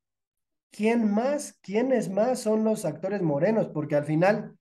¿Quién 0.71 1.11
más? 1.11 1.57
¿Quiénes 1.61 2.09
más 2.09 2.39
son 2.39 2.63
los 2.63 2.85
actores 2.85 3.21
morenos? 3.21 3.69
Porque 3.69 3.95
al 3.95 4.05
final, 4.05 4.57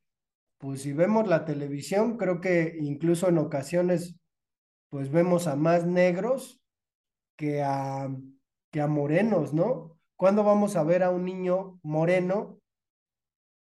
pues 0.56 0.82
si 0.82 0.92
vemos 0.92 1.28
la 1.28 1.44
televisión, 1.44 2.16
creo 2.16 2.40
que 2.40 2.76
incluso 2.80 3.28
en 3.28 3.38
ocasiones 3.38 4.16
pues 4.90 5.10
vemos 5.10 5.46
a 5.46 5.56
más 5.56 5.86
negros 5.86 6.60
que 7.36 7.62
a, 7.62 8.10
que 8.70 8.80
a 8.80 8.86
morenos, 8.86 9.52
¿no? 9.52 9.98
¿Cuándo 10.16 10.44
vamos 10.44 10.76
a 10.76 10.82
ver 10.82 11.02
a 11.02 11.10
un 11.10 11.24
niño 11.24 11.78
moreno 11.82 12.58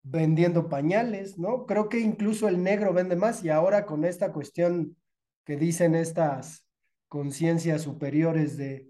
vendiendo 0.03 0.68
pañales, 0.68 1.38
¿no? 1.38 1.66
Creo 1.66 1.88
que 1.88 2.01
incluso 2.01 2.48
el 2.48 2.62
negro 2.62 2.92
vende 2.92 3.16
más 3.16 3.44
y 3.44 3.51
ahora 3.51 3.87
con 3.87 4.05
esta 4.05 4.33
cuestión 4.33 4.96
que 5.44 5.57
dicen 5.57 5.94
estas 5.94 6.66
conciencias 7.09 7.83
superiores 7.83 8.57
de 8.57 8.88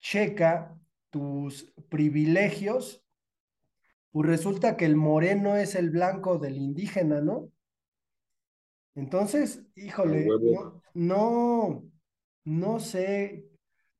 checa 0.00 0.76
tus 1.10 1.72
privilegios, 1.88 3.04
pues 4.10 4.26
resulta 4.28 4.76
que 4.76 4.84
el 4.84 4.96
moreno 4.96 5.56
es 5.56 5.74
el 5.74 5.90
blanco 5.90 6.38
del 6.38 6.56
indígena, 6.56 7.20
¿no? 7.20 7.50
Entonces, 8.94 9.62
híjole, 9.76 10.26
no, 10.94 11.84
no, 12.44 12.80
sé 12.80 13.46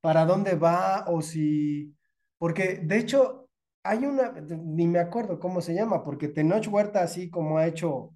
para 0.01 0.25
dónde 0.25 0.55
va 0.57 1.05
o 1.09 1.23
si, 1.23 1.95
porque 2.39 2.81
de 2.83 2.99
hecho 2.99 3.49
hay 3.83 4.05
una, 4.05 4.33
ni 4.33 4.87
me 4.87 4.99
acuerdo 4.99 5.39
cómo 5.39 5.61
se 5.61 5.75
llama, 5.75 6.03
porque 6.03 6.29
Tenoch 6.29 6.67
Huerta, 6.69 7.03
así 7.03 7.31
como 7.31 7.59
ha 7.59 7.67
hecho 7.67 8.15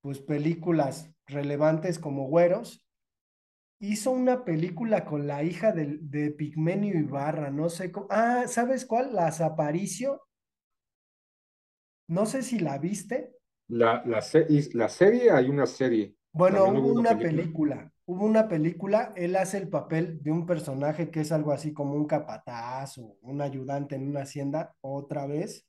pues 0.00 0.20
películas 0.20 1.10
relevantes 1.26 1.98
como 1.98 2.26
Güeros, 2.28 2.84
hizo 3.80 4.10
una 4.10 4.44
película 4.44 5.04
con 5.04 5.26
la 5.26 5.42
hija 5.42 5.72
de, 5.72 5.98
de 6.00 6.30
Pigmenio 6.30 6.98
Ibarra, 6.98 7.50
no 7.50 7.68
sé 7.68 7.92
cómo, 7.92 8.06
ah, 8.10 8.44
¿sabes 8.48 8.86
cuál? 8.86 9.14
Las 9.14 9.40
Aparicio. 9.40 10.22
No 12.08 12.26
sé 12.26 12.42
si 12.42 12.58
la 12.58 12.78
viste. 12.78 13.34
La, 13.68 14.02
la, 14.04 14.20
la 14.72 14.88
serie, 14.88 15.30
hay 15.30 15.48
una 15.48 15.66
serie. 15.66 16.14
Bueno, 16.32 16.64
hubo 16.66 16.92
una 16.92 17.18
película? 17.18 17.90
hubo 18.06 18.24
una 18.26 18.48
película, 18.48 19.12
él 19.16 19.36
hace 19.36 19.58
el 19.58 19.68
papel 19.68 20.22
de 20.22 20.30
un 20.30 20.46
personaje 20.46 21.10
que 21.10 21.20
es 21.20 21.32
algo 21.32 21.52
así 21.52 21.72
como 21.72 21.94
un 21.94 22.06
capataz 22.06 22.98
o 22.98 23.16
un 23.22 23.40
ayudante 23.40 23.94
en 23.94 24.08
una 24.08 24.22
hacienda, 24.22 24.74
otra 24.80 25.26
vez, 25.26 25.66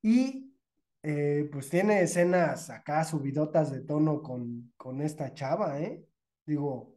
y 0.00 0.54
eh, 1.02 1.48
pues 1.52 1.68
tiene 1.68 2.00
escenas 2.02 2.70
acá 2.70 3.04
subidotas 3.04 3.70
de 3.70 3.80
tono 3.80 4.22
con, 4.22 4.72
con 4.76 5.02
esta 5.02 5.34
chava, 5.34 5.80
¿eh? 5.80 6.04
Digo, 6.46 6.96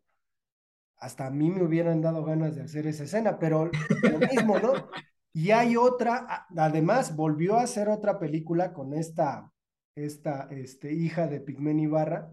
hasta 0.98 1.28
a 1.28 1.32
mí 1.32 1.50
me 1.50 1.64
hubieran 1.64 2.02
dado 2.02 2.24
ganas 2.24 2.56
de 2.56 2.64
hacer 2.64 2.88
esa 2.88 3.04
escena, 3.04 3.38
pero 3.40 3.70
lo 4.04 4.20
mismo, 4.20 4.60
¿no? 4.60 4.90
Y 5.34 5.52
hay 5.52 5.76
otra, 5.76 6.48
además 6.56 7.16
volvió 7.16 7.58
a 7.58 7.64
hacer 7.64 7.90
otra 7.90 8.20
película 8.20 8.74
con 8.74 8.94
esta, 8.94 9.52
esta 9.96 10.48
este, 10.52 10.94
hija 10.94 11.28
de 11.28 11.40
Pigmen 11.40 11.80
Ibarra, 11.80 12.32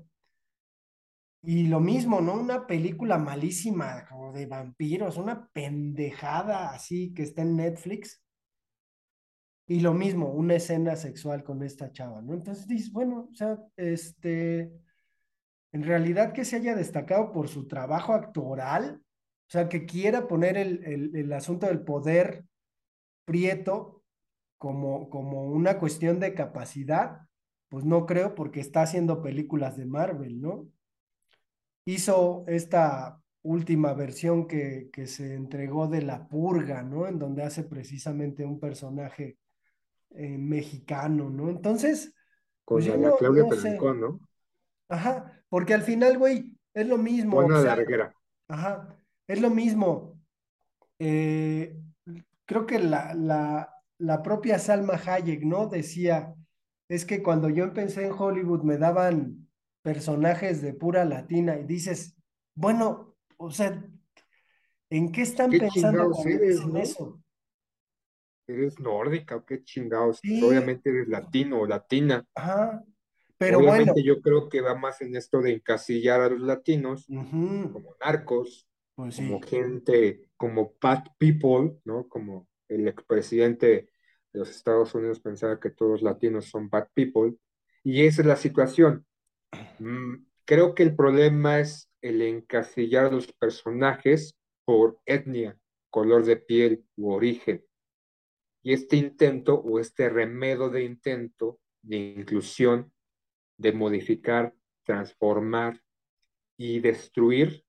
y 1.44 1.66
lo 1.66 1.81
mismo, 1.81 2.20
¿no? 2.20 2.35
Una 2.35 2.66
película 2.68 3.18
malísima, 3.18 4.07
como 4.09 4.33
de 4.33 4.46
vampiros, 4.46 5.16
una 5.16 5.48
pendejada 5.48 6.70
así 6.70 7.12
que 7.12 7.25
está 7.25 7.42
en 7.42 7.57
Netflix. 7.57 8.22
Y 9.66 9.81
lo 9.81 9.92
mismo, 9.92 10.31
una 10.33 10.55
escena 10.55 10.94
sexual 10.94 11.42
con 11.42 11.62
esta 11.64 11.90
chava, 11.90 12.22
¿no? 12.22 12.35
Entonces 12.35 12.68
dices, 12.68 12.92
bueno, 12.92 13.29
o 13.33 13.35
sea, 13.35 13.59
este, 13.77 14.72
en 15.72 15.83
realidad 15.83 16.33
que 16.33 16.44
se 16.44 16.57
haya 16.57 16.77
destacado 16.77 17.33
por 17.33 17.48
su 17.48 17.66
trabajo 17.66 18.12
actoral, 18.12 19.03
o 19.03 19.51
sea, 19.51 19.68
que 19.68 19.85
quiera 19.85 20.29
poner 20.29 20.57
el, 20.57 21.11
el, 21.14 21.33
asunto 21.33 21.66
del 21.66 21.83
poder 21.83 22.44
prieto 23.25 24.03
como, 24.59 25.11
como 25.11 25.44
una 25.44 25.79
cuestión 25.79 26.20
de 26.20 26.35
capacidad, 26.35 27.22
pues 27.72 27.87
no 27.87 28.04
creo 28.04 28.35
porque 28.35 28.61
está 28.61 28.82
haciendo 28.82 29.22
películas 29.22 29.78
de 29.78 29.87
Marvel, 29.87 30.42
¿no? 30.42 30.68
hizo 31.87 32.44
esta 32.46 33.18
última 33.40 33.94
versión 33.94 34.46
que, 34.46 34.90
que, 34.92 35.06
se 35.06 35.35
entregó 35.35 35.88
de 35.88 36.02
La 36.02 36.28
Purga, 36.28 36.82
¿no? 36.82 37.06
En 37.06 37.18
donde 37.18 37.44
hace 37.44 37.64
precisamente 37.64 38.44
un 38.44 38.61
personaje 38.61 39.38
eh, 40.11 40.37
mexicano, 40.37 41.30
¿no? 41.30 41.48
Entonces... 41.48 42.14
Con 42.62 42.82
pues 42.82 42.98
no, 42.98 43.16
Claudia 43.16 43.44
no, 43.80 43.94
¿no? 43.94 44.20
Ajá, 44.90 45.42
porque 45.48 45.72
al 45.72 45.82
final, 45.82 46.18
güey, 46.18 46.52
es 46.74 46.87
lo 46.87 46.98
mismo. 46.98 47.37
Bueno, 47.37 47.58
o 47.58 47.62
sea, 47.62 47.78
Ajá, 48.48 48.96
es 49.26 49.40
lo 49.40 49.48
mismo. 49.48 50.20
Eh, 50.98 51.74
creo 52.44 52.66
que 52.66 52.78
la, 52.80 53.14
la, 53.14 53.74
la 53.96 54.22
propia 54.22 54.58
Salma 54.58 55.00
Hayek, 55.04 55.42
¿no? 55.42 55.68
Decía, 55.68 56.35
es 56.94 57.07
que 57.07 57.22
cuando 57.22 57.48
yo 57.48 57.64
empecé 57.64 58.05
en 58.05 58.12
Hollywood 58.12 58.64
me 58.64 58.76
daban 58.76 59.48
personajes 59.81 60.61
de 60.61 60.74
pura 60.74 61.07
latina 61.07 61.59
y 61.59 61.64
dices, 61.64 62.14
bueno, 62.55 63.16
o 63.38 63.50
sea, 63.50 63.83
¿en 64.90 65.11
qué 65.11 65.22
están 65.22 65.50
pensando 65.50 66.12
eres, 66.26 66.61
en 66.61 66.76
eso? 66.76 67.22
¿Eres 68.46 68.78
nórdica 68.78 69.37
o 69.37 69.46
qué 69.46 69.64
chingados? 69.64 70.20
Obviamente 70.42 70.90
eres 70.90 71.09
latino 71.09 71.62
o 71.62 71.66
latina. 71.66 72.26
Ajá. 72.35 72.85
Pero 73.38 73.61
Obviamente 73.61 74.05
yo 74.05 74.20
creo 74.20 74.50
que 74.50 74.61
va 74.61 74.74
más 74.74 75.00
en 75.00 75.16
esto 75.16 75.40
de 75.40 75.55
encasillar 75.55 76.20
a 76.20 76.28
los 76.28 76.42
latinos 76.42 77.07
como 77.07 77.96
narcos, 78.05 78.68
pues 78.94 79.16
como 79.16 79.40
gente, 79.40 80.28
como 80.37 80.74
bad 80.81 81.05
people, 81.16 81.81
¿no? 81.87 82.07
Como 82.07 82.46
el 82.68 82.87
expresidente 82.87 83.88
los 84.33 84.51
Estados 84.51 84.95
Unidos 84.95 85.21
pensaba 85.21 85.61
que 85.61 85.71
todos 85.71 85.92
los 85.92 86.03
latinos 86.03 86.47
son 86.47 86.68
bad 86.68 86.88
people. 86.95 87.35
Y 87.85 88.05
esa 88.05 88.23
es 88.23 88.27
la 88.27 88.37
situación. 88.37 89.07
Mm, 89.79 90.25
creo 90.45 90.75
que 90.75 90.83
el 90.83 90.97
problema 90.97 91.61
es 91.61 91.90
el 92.01 92.23
encasillar 92.23 93.07
a 93.07 93.11
los 93.11 93.33
personajes 93.33 94.37
por 94.64 94.99
etnia, 95.07 95.59
color 95.90 96.25
de 96.25 96.37
piel 96.37 96.85
u 96.97 97.12
origen. 97.12 97.64
Y 98.62 98.73
este 98.73 98.97
intento 98.97 99.57
o 99.57 99.79
este 99.79 100.09
remedo 100.09 100.71
de 100.71 100.85
intento 100.85 101.59
de 101.83 101.97
inclusión, 101.97 102.92
de 103.59 103.73
modificar, 103.73 104.55
transformar 104.85 105.81
y 106.57 106.81
destruir 106.81 107.64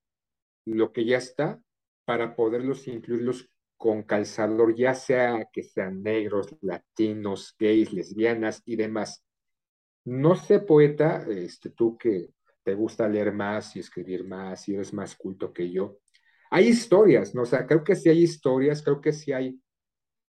lo 0.66 0.94
que 0.94 1.06
ya 1.06 1.18
está 1.18 1.62
para 2.06 2.36
poderlos 2.36 2.88
incluirlos 2.88 3.50
con 3.84 4.04
calzador, 4.04 4.74
ya 4.74 4.94
sea 4.94 5.50
que 5.52 5.62
sean 5.62 6.02
negros, 6.02 6.56
latinos, 6.62 7.54
gays, 7.60 7.92
lesbianas 7.92 8.62
y 8.66 8.78
demás. 8.78 9.26
No 10.06 10.38
sé, 10.38 10.62
poeta, 10.62 11.26
este, 11.28 11.72
tú 11.72 11.98
que 11.98 12.30
te 12.64 12.76
gusta 12.76 13.10
leer 13.10 13.34
más 13.34 13.76
y 13.76 13.82
escribir 13.82 14.26
más 14.26 14.70
y 14.70 14.76
eres 14.76 14.94
más 14.94 15.18
culto 15.18 15.52
que 15.52 15.70
yo. 15.70 15.98
Hay 16.50 16.70
historias, 16.70 17.36
¿no? 17.36 17.42
O 17.42 17.68
creo 17.68 17.84
que 17.84 17.98
sí 17.98 18.08
hay 18.08 18.24
historias, 18.24 18.82
creo 18.82 19.02
que 19.02 19.12
sí 19.12 19.34
hay 19.34 19.60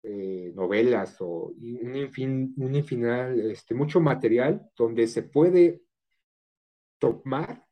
eh, 0.04 0.52
novelas 0.54 1.20
o 1.20 1.52
un, 1.60 1.96
infin, 1.96 2.54
un 2.56 2.76
infinal, 2.76 3.50
este, 3.50 3.74
mucho 3.74 4.00
material 4.00 4.70
donde 4.78 5.08
se 5.08 5.24
puede 5.24 5.82
tomar 7.00 7.66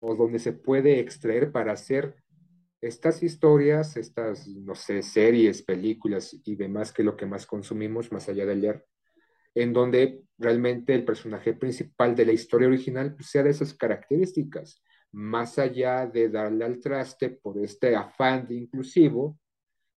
o 0.00 0.14
donde 0.14 0.38
se 0.38 0.54
puede 0.54 0.98
extraer 0.98 1.52
para 1.52 1.72
hacer 1.72 2.23
estas 2.86 3.22
historias, 3.22 3.96
estas, 3.96 4.46
no 4.46 4.74
sé, 4.74 5.02
series, 5.02 5.62
películas 5.62 6.38
y 6.44 6.54
demás 6.54 6.92
que 6.92 7.02
lo 7.02 7.16
que 7.16 7.24
más 7.24 7.46
consumimos 7.46 8.12
más 8.12 8.28
allá 8.28 8.44
de 8.44 8.56
leer, 8.56 8.86
en 9.54 9.72
donde 9.72 10.22
realmente 10.36 10.94
el 10.94 11.04
personaje 11.04 11.54
principal 11.54 12.14
de 12.14 12.26
la 12.26 12.32
historia 12.32 12.68
original 12.68 13.14
pues, 13.14 13.30
sea 13.30 13.42
de 13.42 13.50
esas 13.50 13.72
características, 13.72 14.82
más 15.12 15.58
allá 15.58 16.06
de 16.06 16.28
darle 16.28 16.64
al 16.64 16.80
traste 16.80 17.30
por 17.30 17.58
este 17.58 17.96
afán 17.96 18.46
de 18.46 18.56
inclusivo 18.56 19.38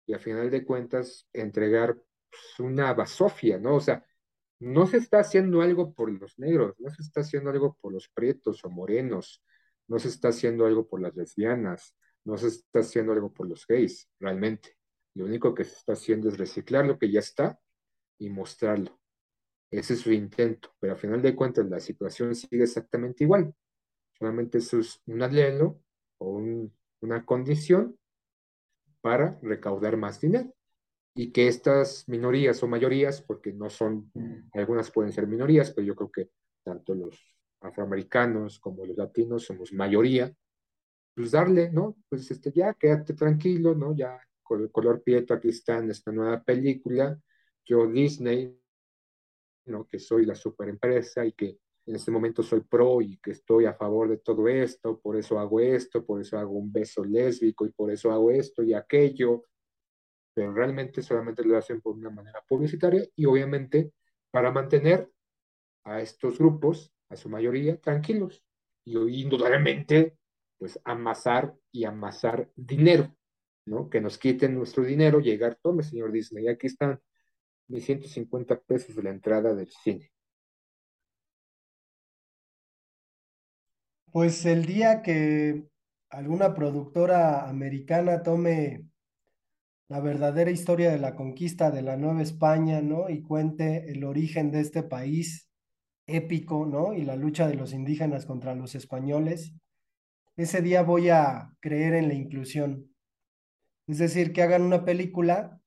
y 0.05 0.13
a 0.13 0.19
final 0.19 0.51
de 0.51 0.63
cuentas 0.63 1.27
entregar 1.33 1.95
pues, 1.95 2.59
una 2.59 2.93
basofia, 2.93 3.57
¿no? 3.57 3.75
O 3.75 3.81
sea, 3.81 4.05
no 4.59 4.85
se 4.85 4.97
está 4.97 5.19
haciendo 5.19 5.61
algo 5.61 5.93
por 5.93 6.11
los 6.11 6.37
negros, 6.37 6.75
no 6.79 6.89
se 6.91 7.01
está 7.01 7.21
haciendo 7.21 7.49
algo 7.49 7.77
por 7.81 7.93
los 7.93 8.09
prietos 8.09 8.63
o 8.63 8.69
morenos, 8.69 9.43
no 9.87 9.97
se 9.97 10.09
está 10.09 10.27
haciendo 10.27 10.65
algo 10.65 10.87
por 10.87 11.01
las 11.01 11.15
lesbianas, 11.15 11.95
no 12.25 12.37
se 12.37 12.47
está 12.47 12.79
haciendo 12.79 13.13
algo 13.13 13.31
por 13.31 13.47
los 13.47 13.65
gays, 13.65 14.09
realmente. 14.19 14.77
Lo 15.15 15.25
único 15.25 15.53
que 15.53 15.63
se 15.63 15.75
está 15.75 15.93
haciendo 15.93 16.29
es 16.29 16.37
reciclar 16.37 16.85
lo 16.85 16.97
que 16.97 17.11
ya 17.11 17.19
está 17.19 17.59
y 18.19 18.29
mostrarlo. 18.29 18.99
Ese 19.71 19.93
es 19.93 20.01
su 20.01 20.11
intento, 20.11 20.73
pero 20.79 20.93
a 20.93 20.97
final 20.97 21.21
de 21.21 21.35
cuentas 21.35 21.65
la 21.67 21.79
situación 21.79 22.35
sigue 22.35 22.63
exactamente 22.63 23.23
igual. 23.23 23.53
Solamente 24.17 24.57
eso 24.57 24.79
es 24.79 25.01
un 25.05 25.21
alelo 25.21 25.81
o 26.17 26.41
una 27.01 27.25
condición 27.25 27.97
para 29.01 29.39
recaudar 29.41 29.97
más 29.97 30.19
dinero 30.19 30.53
y 31.13 31.31
que 31.31 31.47
estas 31.47 32.07
minorías 32.09 32.61
o 32.61 32.67
mayorías, 32.67 33.21
porque 33.21 33.53
no 33.53 33.69
son, 33.69 34.11
algunas 34.53 34.91
pueden 34.91 35.13
ser 35.13 35.27
minorías, 35.27 35.71
pero 35.71 35.87
yo 35.87 35.95
creo 35.95 36.11
que 36.11 36.29
tanto 36.63 36.93
los 36.93 37.17
afroamericanos 37.61 38.59
como 38.59 38.85
los 38.85 38.97
latinos 38.97 39.45
somos 39.45 39.71
mayoría, 39.71 40.33
pues 41.15 41.31
darle, 41.31 41.71
¿no? 41.71 41.95
Pues 42.09 42.29
este, 42.29 42.51
ya 42.51 42.73
quédate 42.73 43.13
tranquilo, 43.13 43.73
¿no? 43.73 43.95
Ya 43.95 44.19
con 44.43 44.61
el 44.61 44.71
color 44.71 45.01
prieto 45.01 45.33
aquí 45.33 45.49
está 45.49 45.77
en 45.77 45.89
esta 45.89 46.11
nueva 46.11 46.43
película, 46.43 47.19
yo 47.63 47.87
Disney, 47.87 48.59
¿no? 49.65 49.87
Que 49.87 49.97
soy 49.97 50.25
la 50.25 50.35
super 50.35 50.69
empresa 50.69 51.25
y 51.25 51.31
que 51.31 51.57
en 51.87 51.95
este 51.95 52.11
momento 52.11 52.43
soy 52.43 52.61
pro 52.61 53.01
y 53.01 53.17
que 53.17 53.31
estoy 53.31 53.65
a 53.65 53.73
favor 53.73 54.09
de 54.09 54.17
todo 54.17 54.47
esto, 54.47 54.99
por 54.99 55.15
eso 55.15 55.39
hago 55.39 55.59
esto, 55.59 56.05
por 56.05 56.19
eso 56.19 56.37
hago 56.37 56.53
un 56.53 56.71
beso 56.71 57.03
lésbico 57.03 57.65
y 57.65 57.71
por 57.71 57.91
eso 57.91 58.11
hago 58.11 58.31
esto 58.31 58.63
y 58.63 58.73
aquello, 58.73 59.45
pero 60.33 60.53
realmente 60.53 61.01
solamente 61.01 61.43
lo 61.43 61.57
hacen 61.57 61.81
por 61.81 61.95
una 61.95 62.09
manera 62.09 62.43
publicitaria 62.47 63.07
y 63.15 63.25
obviamente 63.25 63.93
para 64.31 64.51
mantener 64.51 65.09
a 65.85 66.01
estos 66.01 66.39
grupos, 66.39 66.91
a 67.09 67.15
su 67.15 67.29
mayoría, 67.29 67.79
tranquilos 67.79 68.43
y 68.83 69.21
indudablemente 69.21 70.17
pues 70.65 70.79
amasar 70.83 71.53
y 71.71 71.85
amasar 71.85 72.49
dinero, 72.55 73.15
¿no? 73.67 73.87
Que 73.87 74.01
nos 74.01 74.17
quiten 74.17 74.55
nuestro 74.55 74.83
dinero, 74.83 75.19
llegar, 75.19 75.59
tome 75.61 75.83
señor 75.83 76.11
Disney, 76.11 76.47
aquí 76.47 76.65
están 76.65 76.99
mis 77.67 77.85
150 77.85 78.59
pesos 78.61 78.95
de 78.95 79.03
la 79.03 79.11
entrada 79.11 79.53
del 79.53 79.69
cine. 79.69 80.11
Pues 84.11 84.43
el 84.47 84.65
día 84.65 85.03
que 85.03 85.67
alguna 86.09 86.55
productora 86.55 87.47
americana 87.47 88.23
tome 88.23 88.87
la 89.87 89.99
verdadera 89.99 90.49
historia 90.49 90.89
de 90.89 90.97
la 90.97 91.15
conquista 91.15 91.69
de 91.69 91.83
la 91.83 91.95
Nueva 91.95 92.23
España, 92.23 92.81
¿no? 92.81 93.07
Y 93.11 93.21
cuente 93.21 93.91
el 93.91 94.03
origen 94.03 94.49
de 94.49 94.61
este 94.61 94.81
país 94.81 95.47
épico, 96.07 96.65
¿no? 96.65 96.95
Y 96.95 97.03
la 97.03 97.15
lucha 97.15 97.47
de 97.47 97.53
los 97.53 97.71
indígenas 97.71 98.25
contra 98.25 98.55
los 98.55 98.73
españoles, 98.73 99.53
ese 100.37 100.61
día 100.61 100.81
voy 100.81 101.09
a 101.09 101.51
creer 101.59 101.93
en 101.93 102.07
la 102.07 102.13
inclusión. 102.13 102.93
Es 103.87 103.99
decir, 103.99 104.33
que 104.33 104.41
hagan 104.41 104.63
una 104.63 104.83
película 104.83 105.59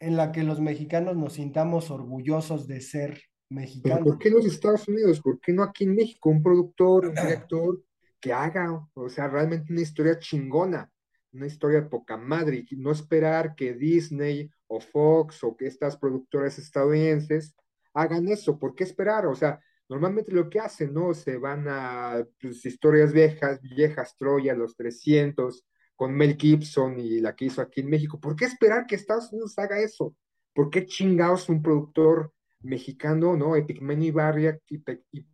en 0.00 0.16
la 0.16 0.30
que 0.30 0.44
los 0.44 0.60
mexicanos 0.60 1.16
nos 1.16 1.34
sintamos 1.34 1.90
orgullosos 1.90 2.68
de 2.68 2.80
ser 2.80 3.22
mexicanos. 3.50 4.04
¿Por 4.04 4.18
qué 4.18 4.30
los 4.30 4.46
Estados 4.46 4.86
Unidos? 4.86 5.20
¿Por 5.20 5.40
qué 5.40 5.52
no 5.52 5.62
aquí 5.62 5.84
en 5.84 5.96
México? 5.96 6.30
Un 6.30 6.42
productor, 6.42 7.06
un 7.06 7.14
director 7.14 7.82
que 8.20 8.32
haga, 8.32 8.88
o 8.94 9.08
sea, 9.08 9.28
realmente 9.28 9.72
una 9.72 9.82
historia 9.82 10.18
chingona 10.18 10.90
una 11.32 11.46
historia 11.46 11.82
de 11.82 11.88
poca 11.88 12.16
madre 12.16 12.64
y 12.68 12.76
no 12.76 12.90
esperar 12.90 13.54
que 13.54 13.74
Disney 13.74 14.50
o 14.66 14.80
Fox 14.80 15.42
o 15.44 15.56
que 15.56 15.66
estas 15.66 15.96
productoras 15.96 16.58
estadounidenses 16.58 17.54
hagan 17.94 18.28
eso. 18.28 18.58
¿Por 18.58 18.74
qué 18.74 18.84
esperar? 18.84 19.26
O 19.26 19.34
sea, 19.34 19.60
normalmente 19.88 20.32
lo 20.32 20.48
que 20.50 20.60
hacen, 20.60 20.92
¿no? 20.92 21.14
Se 21.14 21.38
van 21.38 21.66
a 21.68 22.24
pues, 22.40 22.64
historias 22.66 23.12
viejas, 23.12 23.60
viejas, 23.62 24.16
Troya, 24.16 24.54
los 24.54 24.76
300, 24.76 25.64
con 25.96 26.14
Mel 26.14 26.36
Gibson 26.38 26.98
y 27.00 27.20
la 27.20 27.34
que 27.34 27.46
hizo 27.46 27.60
aquí 27.60 27.80
en 27.80 27.90
México. 27.90 28.20
¿Por 28.20 28.36
qué 28.36 28.44
esperar 28.44 28.86
que 28.86 28.94
Estados 28.94 29.32
Unidos 29.32 29.58
haga 29.58 29.80
eso? 29.80 30.14
¿Por 30.54 30.70
qué 30.70 30.86
chingados 30.86 31.48
un 31.48 31.62
productor 31.62 32.32
mexicano, 32.60 33.36
¿no? 33.36 33.56
Epigmenio 33.56 34.12
Barria 34.12 34.58
y, 34.68 34.82
y, 35.12 35.26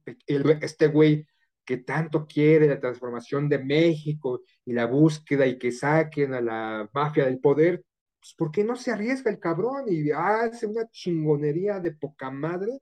este 0.61 0.89
güey 0.89 1.27
que 1.65 1.79
tanto 1.79 2.27
quiere 2.27 2.69
la 2.69 2.81
transformación 2.81 3.49
de 3.49 3.59
México 3.59 4.43
y 4.65 4.73
la 4.73 4.87
búsqueda 4.87 5.47
y 5.47 5.59
que 5.59 5.73
saquen 5.73 6.35
a 6.35 6.41
la 6.41 6.89
mafia 6.93 7.25
del 7.25 7.41
poder, 7.41 7.83
pues 8.21 8.35
¿por 8.35 8.51
qué 8.51 8.65
no 8.65 8.77
se 8.77 8.91
arriesga 8.91 9.31
el 9.31 9.39
cabrón 9.39 9.85
y 9.89 10.11
hace 10.11 10.67
una 10.67 10.89
chingonería 10.91 11.81
de 11.81 11.93
poca 11.93 12.31
madre 12.31 12.81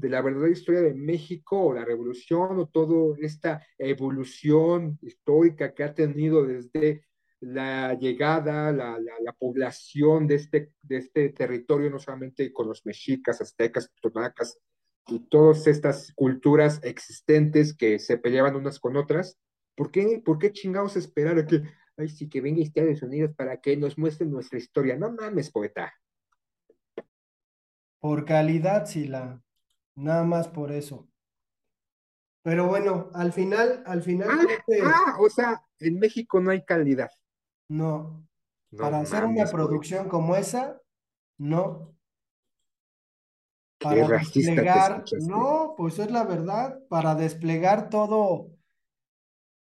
de 0.00 0.08
la 0.08 0.22
verdadera 0.22 0.50
historia 0.50 0.80
de 0.80 0.94
México 0.94 1.60
o 1.60 1.74
la 1.74 1.84
revolución 1.84 2.58
o 2.58 2.66
toda 2.66 3.16
esta 3.20 3.64
evolución 3.78 4.98
histórica 5.02 5.74
que 5.74 5.84
ha 5.84 5.94
tenido 5.94 6.46
desde 6.46 7.04
la 7.40 7.94
llegada, 7.94 8.72
la, 8.72 8.98
la, 8.98 9.32
población 9.32 10.26
de 10.26 10.34
este, 10.34 10.72
de 10.82 10.98
este 10.98 11.30
territorio, 11.30 11.90
no 11.90 11.98
solamente 11.98 12.52
con 12.52 12.68
los 12.68 12.84
mexicas, 12.84 13.40
aztecas, 13.40 13.90
totonacas, 14.00 14.58
y 15.06 15.20
todas 15.20 15.66
estas 15.66 16.12
culturas 16.14 16.80
existentes 16.82 17.74
que 17.74 17.98
se 17.98 18.18
peleaban 18.18 18.56
unas 18.56 18.78
con 18.78 18.96
otras, 18.96 19.38
¿por 19.74 19.90
qué, 19.90 20.22
por 20.24 20.38
qué 20.38 20.52
chingados 20.52 20.96
esperar 20.96 21.38
a 21.38 21.46
que, 21.46 21.62
ay, 21.96 22.08
sí, 22.08 22.28
que 22.28 22.40
venga 22.40 22.62
Estados 22.62 23.02
Unidos 23.02 23.34
para 23.34 23.58
que 23.60 23.76
nos 23.76 23.96
muestre 23.96 24.26
nuestra 24.26 24.58
historia? 24.58 24.96
No 24.96 25.10
mames, 25.10 25.50
poeta. 25.50 25.92
Por 28.00 28.24
calidad, 28.24 28.86
Sila. 28.86 29.42
Nada 29.96 30.24
más 30.24 30.48
por 30.48 30.72
eso. 30.72 31.08
Pero 32.42 32.66
bueno, 32.68 33.10
al 33.14 33.32
final, 33.32 33.82
al 33.86 34.02
final. 34.02 34.28
Ah, 34.30 34.86
ah 34.86 35.16
o 35.20 35.28
sea, 35.28 35.62
en 35.78 35.98
México 35.98 36.40
no 36.40 36.50
hay 36.50 36.64
calidad. 36.64 37.10
No. 37.68 38.26
para 38.76 39.00
hacer 39.00 39.24
una 39.24 39.46
producción 39.46 40.08
como 40.08 40.34
esa, 40.36 40.80
no 41.38 41.94
para 43.80 44.06
desplegar, 44.06 45.04
no, 45.22 45.74
pues 45.76 45.98
es 45.98 46.10
la 46.10 46.24
verdad, 46.24 46.78
para 46.88 47.14
desplegar 47.14 47.88
todo, 47.88 48.50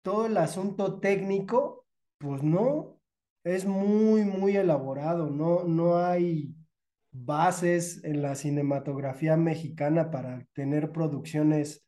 todo 0.03 0.27
el 0.27 0.37
asunto 0.39 0.99
técnico, 1.01 1.85
pues 2.19 2.43
no, 2.43 2.99
es 3.45 3.67
muy, 3.67 4.25
muy 4.25 4.57
elaborado, 4.57 5.29
no, 5.29 5.65
no 5.65 5.99
hay 5.99 6.56
bases 7.25 8.03
en 8.05 8.23
la 8.23 8.35
cinematografía 8.35 9.37
mexicana 9.37 10.11
para 10.11 10.47
tener 10.53 10.93
producciones 10.93 11.87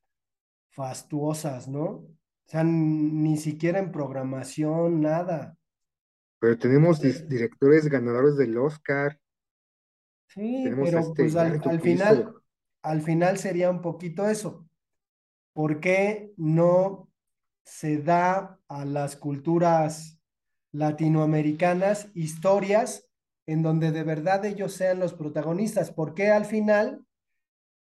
fastuosas, 0.70 1.68
¿no? 1.68 1.84
O 1.86 2.50
sea, 2.50 2.64
ni 2.64 3.36
siquiera 3.36 3.78
en 3.78 3.92
programación, 3.92 5.00
nada. 5.00 5.56
Pero 6.40 6.56
tenemos 6.56 7.00
directores 7.00 7.88
ganadores 7.88 8.36
del 8.36 8.56
Oscar. 8.56 9.18
Sí, 10.28 10.62
pero 10.64 11.14
pues 11.14 11.36
al, 11.36 11.80
final, 11.80 12.34
al 12.82 13.02
final 13.02 13.38
sería 13.38 13.70
un 13.70 13.82
poquito 13.82 14.28
eso. 14.28 14.66
¿Por 15.52 15.80
qué 15.80 16.32
no 16.36 17.10
se 17.64 17.98
da 17.98 18.60
a 18.68 18.84
las 18.84 19.16
culturas 19.16 20.20
latinoamericanas 20.72 22.10
historias 22.14 23.07
en 23.48 23.62
donde 23.62 23.92
de 23.92 24.02
verdad 24.04 24.44
ellos 24.44 24.74
sean 24.74 24.98
los 24.98 25.14
protagonistas? 25.14 25.90
¿Por 25.90 26.12
qué 26.12 26.28
al 26.28 26.44
final 26.44 27.06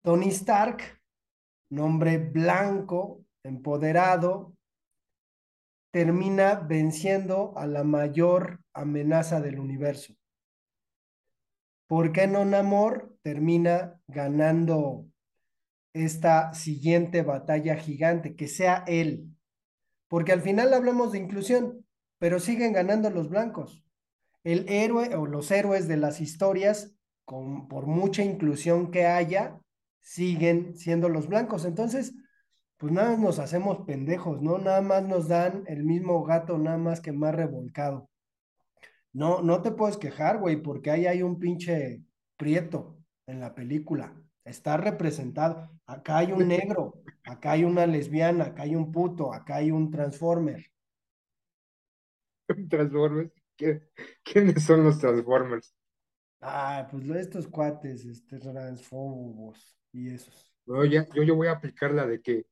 Tony 0.03 0.27
Stark, 0.27 1.01
nombre 1.71 2.19
blanco, 2.19 3.25
empoderado, 3.43 4.53
termina 5.91 6.53
venciendo 6.53 7.57
a 7.57 7.65
la 7.65 7.83
mayor 7.83 8.61
amenaza 8.73 9.41
del 9.41 9.59
universo? 9.59 10.13
¿Por 11.87 12.11
qué 12.11 12.27
no 12.27 12.45
Namor 12.45 13.17
termina 13.23 13.99
ganando 14.05 15.07
esta 15.93 16.53
siguiente 16.53 17.23
batalla 17.23 17.75
gigante? 17.75 18.35
Que 18.35 18.47
sea 18.47 18.83
él. 18.85 19.35
Porque 20.09 20.31
al 20.31 20.41
final 20.41 20.75
hablamos 20.75 21.11
de 21.11 21.17
inclusión, 21.17 21.87
pero 22.19 22.39
siguen 22.39 22.73
ganando 22.73 23.09
los 23.09 23.29
blancos. 23.29 23.83
El 24.43 24.65
héroe 24.69 25.15
o 25.15 25.25
los 25.25 25.51
héroes 25.51 25.87
de 25.87 25.97
las 25.97 26.21
historias, 26.21 26.95
con, 27.25 27.67
por 27.67 27.85
mucha 27.85 28.23
inclusión 28.23 28.91
que 28.91 29.05
haya, 29.05 29.59
siguen 30.01 30.75
siendo 30.75 31.09
los 31.09 31.27
blancos. 31.27 31.65
Entonces, 31.65 32.13
pues 32.77 32.93
nada 32.93 33.17
nos 33.17 33.39
hacemos 33.39 33.85
pendejos, 33.85 34.41
¿no? 34.41 34.57
Nada 34.57 34.81
más 34.81 35.03
nos 35.03 35.27
dan 35.27 35.63
el 35.67 35.83
mismo 35.83 36.23
gato, 36.23 36.57
nada 36.57 36.77
más 36.77 37.01
que 37.01 37.11
más 37.11 37.35
revolcado. 37.35 38.09
No, 39.11 39.41
no 39.41 39.61
te 39.61 39.71
puedes 39.71 39.97
quejar, 39.97 40.39
güey, 40.39 40.61
porque 40.61 40.91
ahí 40.91 41.05
hay 41.05 41.21
un 41.21 41.39
pinche 41.39 42.01
prieto 42.37 42.97
en 43.27 43.39
la 43.39 43.53
película. 43.53 44.15
Está 44.45 44.77
representado. 44.77 45.69
Acá 45.85 46.19
hay 46.19 46.31
un 46.31 46.47
negro, 46.47 47.01
acá 47.23 47.51
hay 47.51 47.63
una 47.63 47.85
lesbiana, 47.85 48.45
acá 48.45 48.63
hay 48.63 48.75
un 48.75 48.91
puto, 48.91 49.33
acá 49.33 49.57
hay 49.57 49.71
un 49.71 49.91
transformer. 49.91 50.71
Transformers. 52.69 53.38
¿Quiénes 54.23 54.63
son 54.63 54.83
los 54.83 54.99
Transformers? 54.99 55.73
Ah, 56.41 56.87
pues 56.89 57.09
estos 57.09 57.47
cuates, 57.47 58.05
este, 58.05 58.39
transfobos 58.39 59.77
y 59.91 60.09
esos. 60.09 60.53
No, 60.65 60.85
ya, 60.85 61.05
yo, 61.13 61.23
yo 61.23 61.35
voy 61.35 61.47
a 61.47 61.53
aplicar 61.53 61.91
la 61.91 62.05
de 62.05 62.21
que 62.21 62.45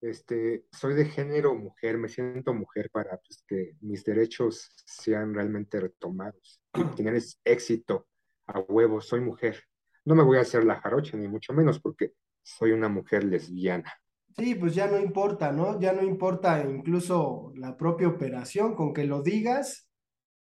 este, 0.00 0.66
soy 0.70 0.94
de 0.94 1.06
género 1.06 1.54
mujer, 1.54 1.96
me 1.98 2.08
siento 2.08 2.52
mujer 2.52 2.90
para 2.90 3.16
pues, 3.16 3.42
que 3.46 3.76
mis 3.80 4.04
derechos 4.04 4.70
sean 4.84 5.34
realmente 5.34 5.80
retomados, 5.80 6.60
tener 6.96 7.20
éxito 7.44 8.06
a 8.46 8.60
huevo, 8.60 9.00
soy 9.00 9.20
mujer. 9.20 9.64
No 10.04 10.14
me 10.14 10.22
voy 10.22 10.36
a 10.36 10.42
hacer 10.42 10.64
la 10.64 10.80
jarocha, 10.80 11.16
ni 11.16 11.26
mucho 11.26 11.54
menos, 11.54 11.80
porque 11.80 12.12
soy 12.42 12.72
una 12.72 12.90
mujer 12.90 13.24
lesbiana. 13.24 13.90
Sí, 14.36 14.54
pues 14.54 14.74
ya 14.74 14.86
no 14.86 14.98
importa, 14.98 15.50
¿no? 15.50 15.80
Ya 15.80 15.92
no 15.92 16.02
importa 16.02 16.62
incluso 16.62 17.52
la 17.56 17.76
propia 17.76 18.08
operación, 18.08 18.74
con 18.74 18.92
que 18.92 19.04
lo 19.04 19.22
digas, 19.22 19.88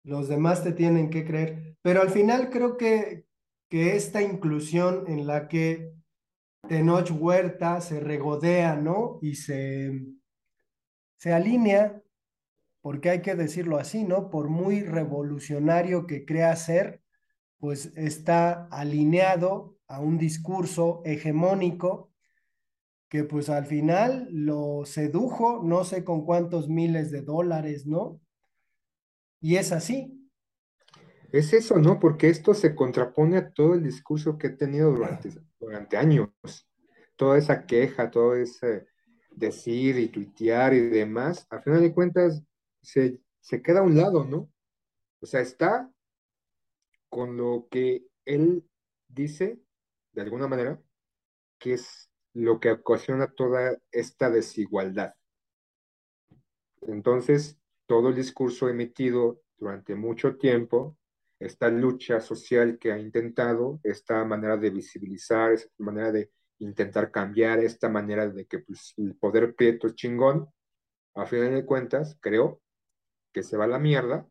los 0.04 0.28
demás 0.28 0.64
te 0.64 0.72
tienen 0.72 1.10
que 1.10 1.26
creer. 1.26 1.78
Pero 1.82 2.02
al 2.02 2.10
final 2.10 2.50
creo 2.50 2.78
que, 2.78 3.26
que 3.70 3.96
esta 3.96 4.22
inclusión 4.22 5.06
en 5.08 5.28
la 5.28 5.48
que 5.48 5.94
Tenoch 6.68 7.12
Huerta 7.12 7.82
se 7.82 8.00
regodea, 8.00 8.76
¿no? 8.76 9.20
Y 9.22 9.36
se, 9.36 10.02
se 11.18 11.34
alinea, 11.34 12.02
porque 12.82 13.10
hay 13.10 13.22
que 13.22 13.36
decirlo 13.36 13.78
así, 13.78 14.04
¿no? 14.04 14.30
Por 14.30 14.50
muy 14.50 14.82
revolucionario 14.82 16.08
que 16.08 16.26
crea 16.26 16.56
ser, 16.56 17.02
pues 17.60 17.94
está 17.96 18.68
alineado 18.72 19.78
a 19.88 20.00
un 20.00 20.18
discurso 20.18 21.02
hegemónico 21.06 22.12
que 23.08 23.26
pues 23.26 23.50
al 23.50 23.66
final 23.66 24.30
lo 24.32 24.86
sedujo, 24.86 25.62
no 25.62 25.84
sé 25.84 26.06
con 26.06 26.26
cuántos 26.26 26.70
miles 26.70 27.12
de 27.12 27.22
dólares, 27.22 27.86
¿no? 27.86 28.22
Y 29.42 29.58
es 29.58 29.72
así. 29.72 30.18
Es 31.32 31.54
eso, 31.54 31.78
¿no? 31.78 32.00
Porque 32.00 32.30
esto 32.30 32.54
se 32.54 32.76
contrapone 32.76 33.38
a 33.38 33.52
todo 33.52 33.74
el 33.74 33.84
discurso 33.84 34.38
que 34.38 34.48
he 34.48 34.52
tenido 34.52 34.92
durante, 34.92 35.30
durante 35.60 35.98
años. 35.98 36.30
Toda 37.16 37.38
esa 37.38 37.66
queja, 37.66 38.12
todo 38.12 38.36
ese 38.36 38.88
decir 39.32 39.98
y 39.98 40.10
tuitear 40.10 40.74
y 40.74 40.82
demás, 40.90 41.48
a 41.50 41.62
final 41.62 41.82
de 41.82 41.94
cuentas 41.94 42.44
se, 42.82 43.22
se 43.40 43.62
queda 43.62 43.80
a 43.80 43.84
un 43.84 43.96
lado, 43.96 44.26
¿no? 44.26 44.52
O 45.22 45.26
sea, 45.26 45.40
está 45.40 45.90
con 47.10 47.38
lo 47.38 47.68
que 47.70 48.06
él 48.26 48.68
dice, 49.08 49.62
de 50.14 50.22
alguna 50.22 50.48
manera, 50.48 50.82
que 51.60 51.74
es 51.74 52.12
lo 52.34 52.60
que 52.60 52.72
ocasiona 52.72 53.32
toda 53.32 53.78
esta 53.92 54.30
desigualdad. 54.30 55.14
Entonces, 56.82 57.61
todo 57.92 58.08
el 58.08 58.16
discurso 58.16 58.70
emitido 58.70 59.42
durante 59.58 59.96
mucho 59.96 60.38
tiempo, 60.38 60.98
esta 61.38 61.68
lucha 61.68 62.22
social 62.22 62.80
que 62.80 62.94
ha 62.94 62.98
intentado, 62.98 63.82
esta 63.84 64.24
manera 64.24 64.56
de 64.56 64.70
visibilizar, 64.70 65.52
esta 65.52 65.74
manera 65.80 66.10
de 66.10 66.32
intentar 66.60 67.12
cambiar, 67.12 67.60
esta 67.60 67.90
manera 67.90 68.30
de 68.30 68.46
que 68.46 68.60
pues, 68.60 68.94
el 68.96 69.18
poder 69.18 69.54
prieto 69.56 69.88
es 69.88 69.96
chingón, 69.96 70.48
a 71.16 71.26
fin 71.26 71.54
de 71.54 71.66
cuentas, 71.66 72.18
creo 72.22 72.62
que 73.34 73.44
se 73.44 73.58
va 73.58 73.66
a 73.66 73.68
la 73.68 73.78
mierda 73.78 74.26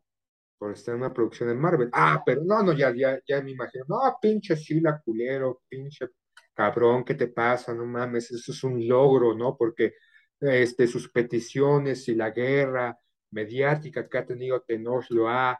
por 0.57 0.71
estar 0.71 0.95
en 0.95 1.01
una 1.01 1.13
producción 1.13 1.49
de 1.49 1.53
Marvel. 1.53 1.91
Ah, 1.93 2.23
pero 2.25 2.41
no, 2.43 2.63
no, 2.63 2.73
ya, 2.73 2.91
ya, 2.95 3.19
ya 3.27 3.43
me 3.43 3.51
imagino, 3.51 3.85
no, 3.87 3.99
pinche 4.19 4.55
Sila 4.55 4.99
culero, 5.05 5.61
pinche 5.69 6.07
cabrón, 6.55 7.03
¿qué 7.03 7.13
te 7.13 7.27
pasa? 7.27 7.75
No 7.75 7.85
mames, 7.85 8.31
eso 8.31 8.53
es 8.53 8.63
un 8.63 8.87
logro, 8.87 9.35
¿no? 9.35 9.55
Porque 9.55 9.93
este, 10.39 10.87
sus 10.87 11.11
peticiones 11.11 12.07
y 12.07 12.15
la 12.15 12.31
guerra 12.31 12.97
mediática 13.31 14.07
que 14.07 14.17
ha 14.17 14.25
tenido 14.25 14.61
Tenoch 14.61 15.09
lo 15.09 15.29
ha 15.29 15.59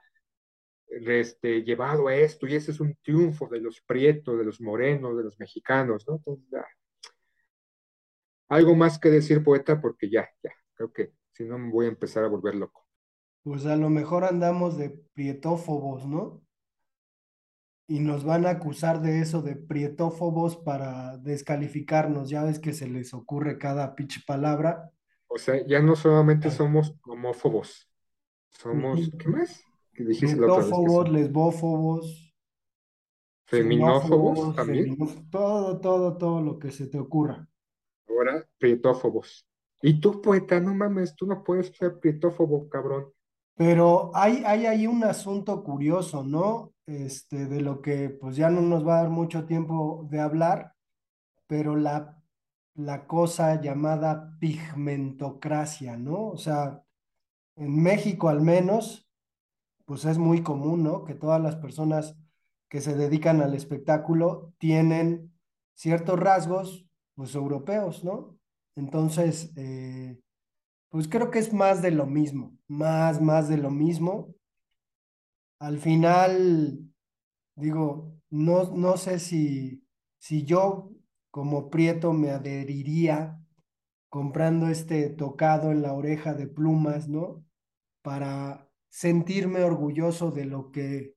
este, 0.88 1.63
llevado 1.63 2.07
a 2.07 2.15
esto, 2.15 2.47
y 2.47 2.55
ese 2.55 2.72
es 2.72 2.80
un 2.80 2.95
triunfo 3.01 3.47
de 3.47 3.61
los 3.61 3.82
prietos, 3.82 4.38
de 4.38 4.45
los 4.45 4.59
morenos, 4.59 5.17
de 5.17 5.24
los 5.24 5.39
mexicanos, 5.39 6.05
¿no? 6.07 6.15
Entonces. 6.15 6.47
Algo 8.49 8.76
más 8.76 8.99
que 8.99 9.09
decir, 9.09 9.43
poeta, 9.43 9.80
porque 9.80 10.09
ya, 10.09 10.28
ya, 10.43 10.51
creo 10.74 10.91
que 10.91 11.13
si 11.32 11.45
no 11.45 11.57
me 11.57 11.72
voy 11.72 11.86
a 11.86 11.89
empezar 11.89 12.26
a 12.26 12.28
volver 12.28 12.55
loco. 12.55 12.86
Pues 13.43 13.65
a 13.65 13.78
lo 13.78 13.89
mejor 13.89 14.26
andamos 14.26 14.78
de 14.78 14.89
prietófobos, 15.13 16.05
¿no? 16.05 16.43
y 17.91 17.99
nos 17.99 18.24
van 18.24 18.45
a 18.45 18.51
acusar 18.51 19.01
de 19.01 19.19
eso, 19.19 19.41
de 19.41 19.57
prietófobos 19.57 20.55
para 20.55 21.17
descalificarnos. 21.17 22.30
Ya 22.30 22.41
ves 22.41 22.57
que 22.57 22.72
se 22.72 22.88
les 22.88 23.13
ocurre 23.13 23.57
cada 23.57 23.95
pinche 23.95 24.22
palabra. 24.26 24.93
O 25.34 25.38
sea, 25.38 25.65
ya 25.65 25.82
no 25.82 25.95
solamente 25.95 26.51
somos 26.51 26.93
homófobos, 27.05 27.89
somos, 28.49 29.09
¿qué 29.17 29.29
más? 29.29 29.63
¿Qué 29.93 30.03
dijiste 30.03 30.36
lesbófobos, 30.36 32.36
feminófobos 33.45 34.53
también. 34.53 34.97
todo, 35.29 35.79
todo, 35.79 36.17
todo 36.17 36.41
lo 36.41 36.59
que 36.59 36.69
se 36.69 36.88
te 36.88 36.99
ocurra. 36.99 37.47
Ahora, 38.09 38.45
prietófobos. 38.57 39.47
Y 39.82 40.01
tú, 40.01 40.21
poeta, 40.21 40.59
no 40.59 40.75
mames, 40.75 41.15
tú 41.15 41.25
no 41.25 41.45
puedes 41.45 41.67
ser 41.77 41.97
prietófobo, 41.99 42.67
cabrón. 42.67 43.13
Pero 43.55 44.11
hay, 44.13 44.43
hay 44.45 44.65
ahí 44.65 44.86
un 44.86 45.05
asunto 45.05 45.63
curioso, 45.63 46.25
¿no? 46.25 46.73
Este, 46.86 47.45
de 47.45 47.61
lo 47.61 47.82
que 47.82 48.09
pues 48.09 48.36
ya 48.36 48.49
no 48.49 48.59
nos 48.59 48.86
va 48.86 48.99
a 48.99 49.03
dar 49.03 49.11
mucho 49.11 49.45
tiempo 49.45 50.05
de 50.11 50.19
hablar, 50.19 50.73
pero 51.47 51.77
la, 51.77 52.20
la 52.76 53.07
cosa 53.07 53.61
llamada 53.61 54.38
pigmentocracia, 54.39 55.97
¿no? 55.97 56.28
O 56.28 56.38
sea, 56.38 56.84
en 57.55 57.82
México 57.82 58.30
al 58.30 58.41
menos, 58.41 59.09
pues 59.86 60.05
es 60.05 60.17
muy 60.17 60.41
común, 60.41 60.84
¿no? 60.84 61.03
Que 61.03 61.15
todas 61.15 61.41
las 61.41 61.55
personas 61.55 62.17
que 62.69 62.82
se 62.82 62.95
dedican 62.95 63.41
al 63.41 63.53
espectáculo 63.53 64.53
tienen 64.57 65.34
ciertos 65.74 66.19
rasgos, 66.19 66.88
pues 67.15 67.36
europeos, 67.36 68.03
¿no? 68.03 68.38
Entonces, 68.76 69.51
eh, 69.57 70.17
pues 70.89 71.07
creo 71.07 71.30
que 71.32 71.39
es 71.39 71.53
más 71.53 71.82
de 71.82 71.91
lo 71.91 72.05
mismo, 72.05 72.57
más, 72.67 73.22
más 73.22 73.49
de 73.49 73.57
lo 73.57 73.69
mismo. 73.69 74.34
Al 75.59 75.78
final, 75.78 76.80
digo, 77.55 78.13
no, 78.30 78.72
no 78.72 78.97
sé 78.97 79.19
si, 79.19 79.86
si 80.17 80.43
yo 80.43 80.91
como 81.32 81.69
Prieto 81.69 82.13
me 82.13 82.29
adheriría 82.29 83.39
comprando 84.09 84.67
este 84.67 85.09
tocado 85.09 85.71
en 85.71 85.82
la 85.82 85.93
oreja 85.93 86.34
de 86.34 86.47
plumas, 86.47 87.07
¿no? 87.07 87.43
Para 88.01 88.69
sentirme 88.89 89.63
orgulloso 89.63 90.32
de 90.32 90.45
lo 90.45 90.71
que 90.71 91.15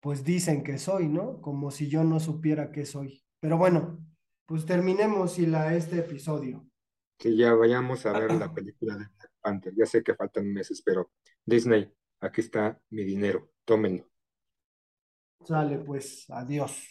pues 0.00 0.24
dicen 0.24 0.64
que 0.64 0.78
soy, 0.78 1.08
¿no? 1.08 1.40
Como 1.40 1.70
si 1.70 1.88
yo 1.88 2.02
no 2.02 2.18
supiera 2.18 2.72
qué 2.72 2.84
soy. 2.84 3.22
Pero 3.40 3.56
bueno, 3.56 4.04
pues 4.46 4.66
terminemos 4.66 5.38
la, 5.38 5.74
este 5.76 6.00
episodio 6.00 6.66
que 7.22 7.36
ya 7.36 7.54
vayamos 7.54 8.04
a 8.04 8.18
ver 8.18 8.32
la 8.40 8.52
película 8.52 8.96
de 8.96 9.06
Black 9.06 9.30
Panther. 9.40 9.72
Ya 9.76 9.86
sé 9.86 10.02
que 10.02 10.16
faltan 10.16 10.52
meses, 10.52 10.82
pero 10.84 11.12
Disney, 11.46 11.88
aquí 12.20 12.40
está 12.40 12.80
mi 12.90 13.04
dinero, 13.04 13.52
tómenlo. 13.64 14.10
Sale 15.44 15.78
pues, 15.78 16.26
adiós. 16.28 16.84